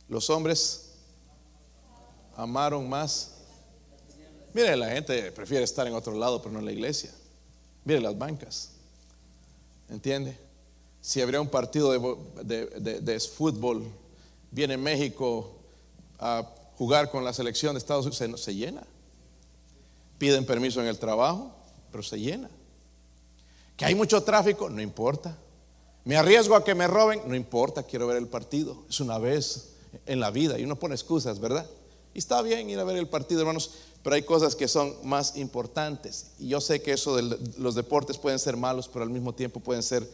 Los 0.09 0.28
hombres 0.28 0.90
amaron 2.37 2.88
más. 2.88 3.31
Mire, 4.52 4.76
la 4.76 4.90
gente 4.90 5.33
prefiere 5.33 5.64
estar 5.64 5.87
en 5.87 5.94
otro 5.94 6.14
lado, 6.14 6.42
pero 6.42 6.52
no 6.52 6.59
en 6.59 6.66
la 6.66 6.72
iglesia. 6.72 7.11
Mire 7.85 8.00
las 8.00 8.16
bancas. 8.16 8.72
¿Entiende? 9.88 10.37
Si 11.00 11.20
habría 11.20 11.40
un 11.40 11.48
partido 11.48 11.90
de, 11.92 13.20
fútbol, 13.35 13.90
viene 14.53 14.77
México 14.77 15.57
a 16.21 16.49
jugar 16.79 17.11
con 17.11 17.25
la 17.25 17.33
selección 17.33 17.75
de 17.75 17.79
Estados 17.79 18.07
Unidos, 18.07 18.41
se 18.41 18.55
llena 18.55 18.87
piden 20.23 20.47
permiso 20.47 20.81
en 20.81 20.87
el 20.87 21.01
trabajo, 21.01 21.53
pero 21.91 22.01
se 22.05 22.17
llena. 22.17 22.49
Que 23.77 23.87
hay 23.87 23.97
mucho 23.97 24.23
tráfico, 24.23 24.71
no 24.71 24.81
importa. 24.81 25.37
Me 26.05 26.17
arriesgo 26.17 26.55
a 26.55 26.62
que 26.62 26.77
me 26.77 26.87
roben, 26.87 27.23
no 27.27 27.35
importa, 27.35 27.83
quiero 27.83 28.07
ver 28.07 28.19
el 28.19 28.29
partido. 28.29 28.85
Es 28.88 29.01
una 29.01 29.19
vez 29.19 29.71
en 30.07 30.21
la 30.21 30.31
vida 30.31 30.61
y 30.61 30.62
uno 30.62 30.79
pone 30.79 30.95
excusas, 30.95 31.41
¿verdad? 31.41 31.69
Y 32.15 32.21
está 32.21 32.41
bien 32.41 32.71
ir 32.71 32.79
a 32.79 32.85
ver 32.85 32.99
el 32.99 33.09
partido, 33.09 33.41
hermanos, 33.41 33.73
pero 34.05 34.15
hay 34.15 34.23
cosas 34.23 34.55
que 34.55 34.69
son 34.69 34.95
más 35.03 35.35
importantes. 35.35 36.27
Y 36.38 36.47
yo 36.47 36.61
sé 36.61 36.83
que 36.83 36.93
eso 36.93 37.17
de 37.17 37.37
los 37.59 37.75
deportes 37.75 38.17
pueden 38.17 38.38
ser 38.38 38.57
malos, 38.57 38.87
pero 38.87 39.03
al 39.03 39.11
mismo 39.11 39.35
tiempo 39.35 39.59
pueden 39.59 39.83
ser 39.83 40.09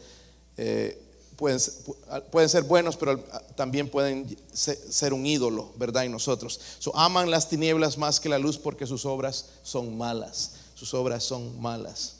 eh, 0.57 0.99
pueden, 1.39 2.49
ser 2.49 2.63
buenos, 2.63 2.97
pero 2.97 3.17
también 3.55 3.89
pueden 3.89 4.37
ser 4.51 5.13
un 5.13 5.25
ídolo, 5.25 5.71
¿verdad? 5.77 6.03
En 6.03 6.11
nosotros. 6.11 6.59
aman 6.93 7.31
las 7.31 7.47
tinieblas 7.47 7.97
más 7.97 8.19
que 8.19 8.27
la 8.27 8.37
luz 8.37 8.57
porque 8.57 8.85
sus 8.85 9.05
obras 9.05 9.45
son 9.63 9.97
malas. 9.97 10.55
Sus 10.75 10.93
obras 10.93 11.23
son 11.23 11.59
malas. 11.61 12.15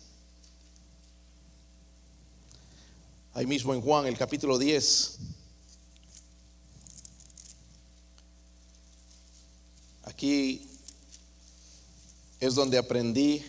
Ahí 3.33 3.45
mismo 3.45 3.73
en 3.73 3.81
Juan, 3.81 4.07
el 4.07 4.17
capítulo 4.17 4.57
10. 4.57 5.17
Aquí 10.03 10.65
es 12.39 12.55
donde 12.55 12.77
aprendí 12.77 13.43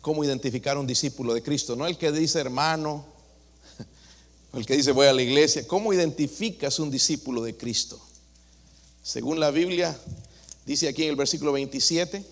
cómo 0.00 0.24
identificar 0.24 0.78
un 0.78 0.86
discípulo 0.86 1.34
de 1.34 1.42
Cristo. 1.42 1.76
No 1.76 1.86
el 1.86 1.98
que 1.98 2.10
dice 2.10 2.40
hermano, 2.40 3.15
el 4.58 4.66
que 4.66 4.76
dice 4.76 4.92
voy 4.92 5.06
a 5.06 5.12
la 5.12 5.22
iglesia. 5.22 5.66
¿Cómo 5.66 5.92
identificas 5.92 6.78
un 6.78 6.90
discípulo 6.90 7.42
de 7.42 7.56
Cristo? 7.56 8.00
Según 9.02 9.38
la 9.38 9.50
Biblia, 9.50 9.96
dice 10.64 10.88
aquí 10.88 11.04
en 11.04 11.10
el 11.10 11.16
versículo 11.16 11.52
27, 11.52 12.24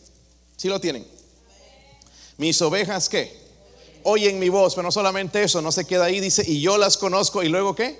¿sí 0.57 0.69
lo 0.69 0.81
tienen? 0.81 1.07
Mis 2.37 2.61
ovejas, 2.63 3.09
¿qué? 3.09 3.45
Oyen 4.03 4.39
mi 4.39 4.49
voz, 4.49 4.75
pero 4.75 4.83
no 4.85 4.93
solamente 4.93 5.43
eso, 5.43 5.63
no 5.63 5.71
se 5.71 5.85
queda 5.85 6.07
ahí, 6.07 6.21
dice, 6.21 6.45
y 6.47 6.61
yo 6.61 6.79
las 6.79 6.97
conozco, 6.97 7.43
y 7.43 7.49
luego 7.49 7.75
¿qué? 7.75 7.99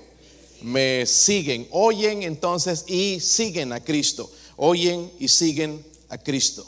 Me 0.63 1.07
siguen, 1.07 1.69
oyen 1.71 2.23
entonces 2.23 2.85
y 2.89 3.21
siguen 3.21 3.73
a 3.73 3.85
Cristo, 3.85 4.31
oyen 4.57 5.11
y 5.19 5.29
siguen 5.29 5.85
a 6.09 6.19
Cristo. 6.19 6.67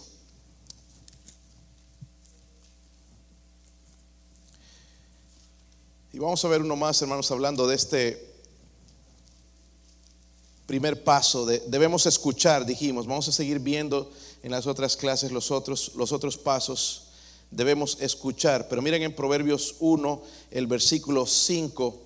Y 6.17 6.19
vamos 6.19 6.43
a 6.47 6.49
ver 6.49 6.63
uno 6.63 6.77
más, 6.77 7.03
hermanos, 7.03 7.31
hablando 7.31 7.69
de 7.69 7.77
este 7.77 8.27
primer 10.65 11.05
paso. 11.05 11.45
De, 11.45 11.59
debemos 11.67 12.07
escuchar, 12.07 12.65
dijimos. 12.65 13.07
Vamos 13.07 13.29
a 13.29 13.33
seguir 13.33 13.59
viendo 13.59 14.11
en 14.43 14.51
las 14.51 14.67
otras 14.67 14.97
clases 14.97 15.31
los 15.31 15.51
otros, 15.51 15.93
los 15.95 16.13
otros 16.13 16.39
pasos. 16.39 17.09
Debemos 17.51 17.99
escuchar. 18.01 18.67
Pero 18.67 18.81
miren 18.81 19.03
en 19.03 19.15
Proverbios 19.15 19.75
1, 19.79 20.23
el 20.53 20.67
versículo 20.67 21.27
5. 21.27 22.03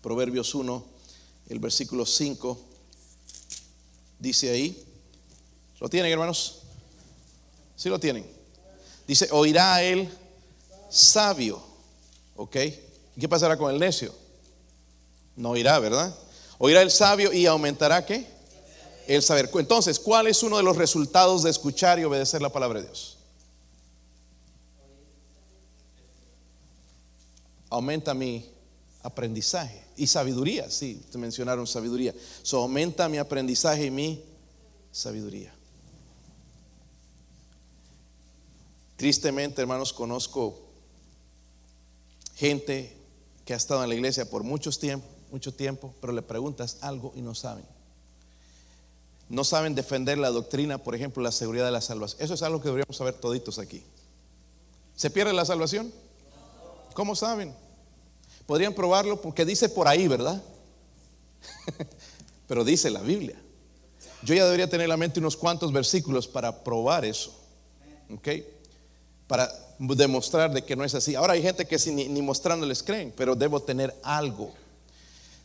Proverbios 0.00 0.54
1, 0.54 0.84
el 1.50 1.58
versículo 1.58 2.06
5. 2.06 2.58
Dice 4.18 4.48
ahí. 4.48 4.82
¿Lo 5.78 5.90
tienen, 5.90 6.10
hermanos? 6.10 6.60
¿Sí 7.76 7.90
lo 7.90 8.00
tienen? 8.00 8.26
Dice, 9.06 9.28
oirá 9.30 9.82
él 9.82 10.08
sabio 10.88 11.67
¿Ok? 12.38 12.56
qué 13.18 13.28
pasará 13.28 13.56
con 13.56 13.74
el 13.74 13.80
necio? 13.80 14.14
No 15.34 15.56
irá, 15.56 15.80
¿verdad? 15.80 16.16
Oirá 16.58 16.82
el 16.82 16.90
sabio 16.92 17.32
y 17.32 17.46
aumentará 17.46 18.06
qué? 18.06 18.28
El 19.08 19.22
saber. 19.22 19.50
Entonces, 19.54 19.98
¿cuál 19.98 20.28
es 20.28 20.44
uno 20.44 20.56
de 20.56 20.62
los 20.62 20.76
resultados 20.76 21.42
de 21.42 21.50
escuchar 21.50 21.98
y 21.98 22.04
obedecer 22.04 22.40
la 22.40 22.50
palabra 22.50 22.78
de 22.78 22.86
Dios? 22.86 23.18
Aumenta 27.70 28.14
mi 28.14 28.48
aprendizaje 29.02 29.84
y 29.96 30.06
sabiduría. 30.06 30.70
Sí, 30.70 31.02
te 31.10 31.18
mencionaron 31.18 31.66
sabiduría. 31.66 32.14
So, 32.42 32.58
aumenta 32.58 33.08
mi 33.08 33.18
aprendizaje 33.18 33.86
y 33.86 33.90
mi 33.90 34.22
sabiduría. 34.92 35.52
Tristemente, 38.96 39.60
hermanos, 39.60 39.92
conozco 39.92 40.67
gente 42.38 42.96
que 43.44 43.52
ha 43.52 43.56
estado 43.56 43.82
en 43.82 43.88
la 43.88 43.96
iglesia 43.96 44.30
por 44.30 44.44
muchos 44.44 44.78
tiempo, 44.78 45.06
mucho 45.32 45.52
tiempo, 45.52 45.92
pero 46.00 46.12
le 46.12 46.22
preguntas 46.22 46.78
algo 46.82 47.12
y 47.16 47.20
no 47.20 47.34
saben. 47.34 47.64
No 49.28 49.42
saben 49.42 49.74
defender 49.74 50.18
la 50.18 50.30
doctrina, 50.30 50.78
por 50.78 50.94
ejemplo, 50.94 51.22
la 51.22 51.32
seguridad 51.32 51.66
de 51.66 51.72
la 51.72 51.80
salvación. 51.80 52.22
Eso 52.22 52.34
es 52.34 52.42
algo 52.42 52.60
que 52.60 52.68
deberíamos 52.68 52.96
saber 52.96 53.14
toditos 53.14 53.58
aquí. 53.58 53.82
¿Se 54.94 55.10
pierde 55.10 55.32
la 55.32 55.44
salvación? 55.44 55.92
¿Cómo 56.94 57.16
saben? 57.16 57.54
Podrían 58.46 58.72
probarlo 58.72 59.20
porque 59.20 59.44
dice 59.44 59.68
por 59.68 59.88
ahí, 59.88 60.06
¿verdad? 60.06 60.40
pero 62.46 62.64
dice 62.64 62.88
la 62.88 63.02
Biblia. 63.02 63.36
Yo 64.22 64.34
ya 64.34 64.44
debería 64.44 64.70
tener 64.70 64.84
en 64.84 64.90
la 64.90 64.96
mente 64.96 65.18
unos 65.18 65.36
cuantos 65.36 65.72
versículos 65.72 66.28
para 66.28 66.62
probar 66.62 67.04
eso. 67.04 67.34
¿Ok? 68.14 68.28
Para 69.28 69.48
demostrar 69.78 70.52
de 70.52 70.64
que 70.64 70.74
no 70.74 70.82
es 70.84 70.94
así. 70.94 71.14
Ahora 71.14 71.34
hay 71.34 71.42
gente 71.42 71.66
que 71.66 71.78
ni, 71.92 72.08
ni 72.08 72.20
mostrándoles 72.20 72.82
creen, 72.82 73.12
pero 73.16 73.36
debo 73.36 73.60
tener 73.62 73.94
algo. 74.02 74.52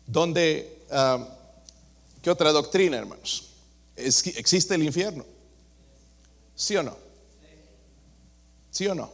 Donde, 0.07 0.79
ah, 0.89 1.27
¿qué 2.21 2.31
otra 2.31 2.51
doctrina, 2.51 2.97
hermanos? 2.97 3.49
¿Existe 3.95 4.73
el 4.73 4.83
infierno? 4.83 5.23
¿Sí 6.55 6.75
o 6.75 6.83
no? 6.83 6.97
¿Sí 8.71 8.87
o 8.87 8.95
no? 8.95 9.11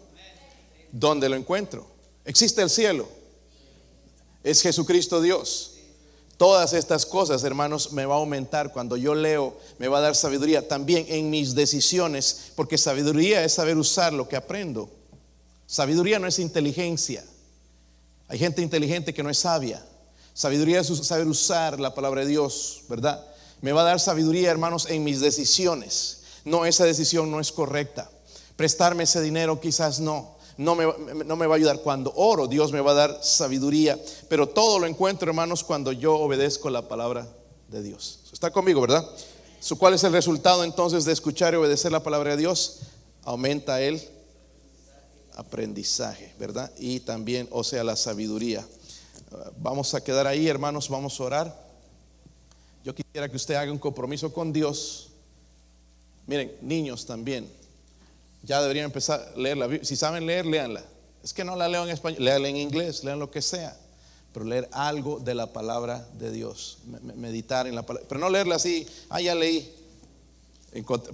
¿Dónde 0.91 1.27
lo 1.27 1.35
encuentro? 1.35 1.85
¿Existe 2.23 2.61
el 2.61 2.69
cielo? 2.69 3.09
¿Es 4.43 4.61
Jesucristo 4.61 5.21
Dios? 5.21 5.78
Todas 6.39 6.71
estas 6.71 7.05
cosas, 7.05 7.43
hermanos, 7.43 7.91
me 7.91 8.05
va 8.05 8.15
a 8.15 8.19
aumentar 8.19 8.71
cuando 8.71 8.95
yo 8.95 9.13
leo, 9.13 9.57
me 9.77 9.89
va 9.89 9.97
a 9.97 10.01
dar 10.01 10.15
sabiduría 10.15 10.65
también 10.65 11.05
en 11.09 11.29
mis 11.29 11.53
decisiones, 11.53 12.53
porque 12.55 12.77
sabiduría 12.77 13.43
es 13.43 13.55
saber 13.55 13.75
usar 13.75 14.13
lo 14.13 14.29
que 14.29 14.37
aprendo. 14.37 14.89
Sabiduría 15.67 16.17
no 16.17 16.27
es 16.27 16.39
inteligencia. 16.39 17.25
Hay 18.29 18.39
gente 18.39 18.61
inteligente 18.61 19.13
que 19.13 19.21
no 19.21 19.29
es 19.29 19.39
sabia. 19.39 19.85
Sabiduría 20.33 20.79
es 20.79 20.87
saber 21.05 21.27
usar 21.27 21.77
la 21.77 21.93
palabra 21.93 22.21
de 22.21 22.27
Dios, 22.27 22.83
¿verdad? 22.87 23.21
Me 23.59 23.73
va 23.73 23.81
a 23.81 23.83
dar 23.83 23.99
sabiduría, 23.99 24.49
hermanos, 24.49 24.85
en 24.89 25.03
mis 25.03 25.19
decisiones. 25.19 26.21
No, 26.45 26.65
esa 26.65 26.85
decisión 26.85 27.29
no 27.29 27.41
es 27.41 27.51
correcta. 27.51 28.09
Prestarme 28.55 29.03
ese 29.03 29.19
dinero 29.19 29.59
quizás 29.59 29.99
no. 29.99 30.37
No 30.59 30.75
me, 30.75 30.85
no 31.25 31.37
me 31.37 31.47
va 31.47 31.55
a 31.55 31.57
ayudar. 31.57 31.79
Cuando 31.79 32.11
oro, 32.17 32.45
Dios 32.45 32.73
me 32.73 32.81
va 32.81 32.91
a 32.91 32.95
dar 32.95 33.19
sabiduría. 33.23 33.97
Pero 34.27 34.49
todo 34.49 34.77
lo 34.77 34.87
encuentro, 34.87 35.29
hermanos, 35.29 35.63
cuando 35.63 35.93
yo 35.93 36.15
obedezco 36.15 36.69
la 36.69 36.89
palabra 36.89 37.25
de 37.69 37.81
Dios. 37.81 38.19
Está 38.33 38.51
conmigo, 38.51 38.81
¿verdad? 38.81 39.09
¿Cuál 39.77 39.93
es 39.93 40.03
el 40.03 40.11
resultado 40.11 40.65
entonces 40.65 41.05
de 41.05 41.13
escuchar 41.13 41.53
y 41.53 41.57
obedecer 41.57 41.93
la 41.93 42.03
palabra 42.03 42.31
de 42.31 42.37
Dios? 42.37 42.79
Aumenta 43.23 43.81
el 43.81 44.01
aprendizaje, 45.35 46.33
¿verdad? 46.37 46.69
Y 46.77 46.99
también, 46.99 47.47
o 47.51 47.63
sea, 47.63 47.85
la 47.85 47.95
sabiduría. 47.95 48.67
Uh, 49.31 49.51
Vamos 49.59 49.93
a 49.93 50.03
quedar 50.03 50.27
ahí, 50.27 50.49
hermanos, 50.49 50.89
vamos 50.89 51.17
a 51.21 51.23
orar. 51.23 51.69
Yo 52.83 52.93
quisiera 52.93 53.29
que 53.29 53.37
usted 53.37 53.55
haga 53.55 53.71
un 53.71 53.79
compromiso 53.79 54.33
con 54.33 54.51
Dios. 54.51 55.11
Miren, 56.27 56.53
niños 56.61 57.05
también. 57.05 57.49
Ya 58.43 58.61
deberían 58.61 58.85
empezar 58.85 59.33
a 59.35 59.37
leer 59.39 59.57
la 59.57 59.67
Biblia. 59.67 59.85
Si 59.85 59.95
saben 59.95 60.25
leer, 60.25 60.45
léanla. 60.45 60.83
Es 61.23 61.33
que 61.33 61.43
no 61.43 61.55
la 61.55 61.67
leo 61.67 61.83
en 61.83 61.89
español, 61.89 62.23
léanla 62.23 62.47
en 62.47 62.55
inglés, 62.57 63.03
lean 63.03 63.19
lo 63.19 63.29
que 63.29 63.41
sea. 63.41 63.77
Pero 64.33 64.45
leer 64.45 64.69
algo 64.71 65.19
de 65.19 65.33
la 65.35 65.51
palabra 65.51 66.07
de 66.17 66.31
Dios. 66.31 66.77
Me- 66.85 66.99
me- 66.99 67.13
Meditar 67.13 67.67
en 67.67 67.75
la 67.75 67.81
palabra. 67.85 68.07
Pero 68.07 68.21
no 68.21 68.29
leerla 68.29 68.55
así, 68.55 68.87
ah, 69.09 69.19
ya 69.19 69.35
leí. 69.35 69.75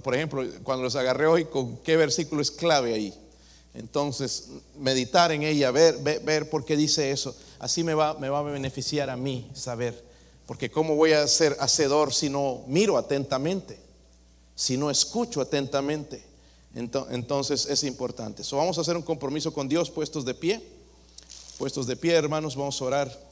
Por 0.02 0.14
ejemplo, 0.14 0.44
cuando 0.62 0.84
los 0.84 0.96
agarré 0.96 1.26
hoy, 1.26 1.46
¿con 1.46 1.78
qué 1.78 1.96
versículo 1.96 2.42
es 2.42 2.50
clave 2.50 2.92
ahí? 2.92 3.14
Entonces, 3.74 4.48
meditar 4.78 5.32
en 5.32 5.42
ella, 5.42 5.70
ver, 5.70 5.96
ver, 5.98 6.20
ver 6.20 6.50
por 6.50 6.64
qué 6.64 6.76
dice 6.76 7.10
eso. 7.10 7.34
Así 7.58 7.82
me 7.82 7.94
va, 7.94 8.14
me 8.14 8.28
va 8.28 8.40
a 8.40 8.42
beneficiar 8.42 9.08
a 9.10 9.16
mí 9.16 9.50
saber. 9.54 10.04
Porque 10.46 10.70
¿cómo 10.70 10.94
voy 10.94 11.12
a 11.12 11.26
ser 11.26 11.56
hacedor 11.58 12.12
si 12.12 12.28
no 12.28 12.64
miro 12.66 12.96
atentamente? 12.98 13.78
Si 14.54 14.76
no 14.76 14.90
escucho 14.90 15.40
atentamente. 15.40 16.22
Ento- 16.76 17.06
Entonces 17.10 17.66
es 17.66 17.82
importante. 17.84 18.44
So, 18.44 18.58
vamos 18.58 18.78
a 18.78 18.82
hacer 18.82 18.96
un 18.96 19.02
compromiso 19.02 19.52
con 19.52 19.68
Dios 19.68 19.90
puestos 19.90 20.24
de 20.24 20.34
pie. 20.34 20.62
Puestos 21.58 21.86
de 21.86 21.96
pie, 21.96 22.12
hermanos, 22.12 22.54
vamos 22.54 22.80
a 22.80 22.84
orar. 22.84 23.25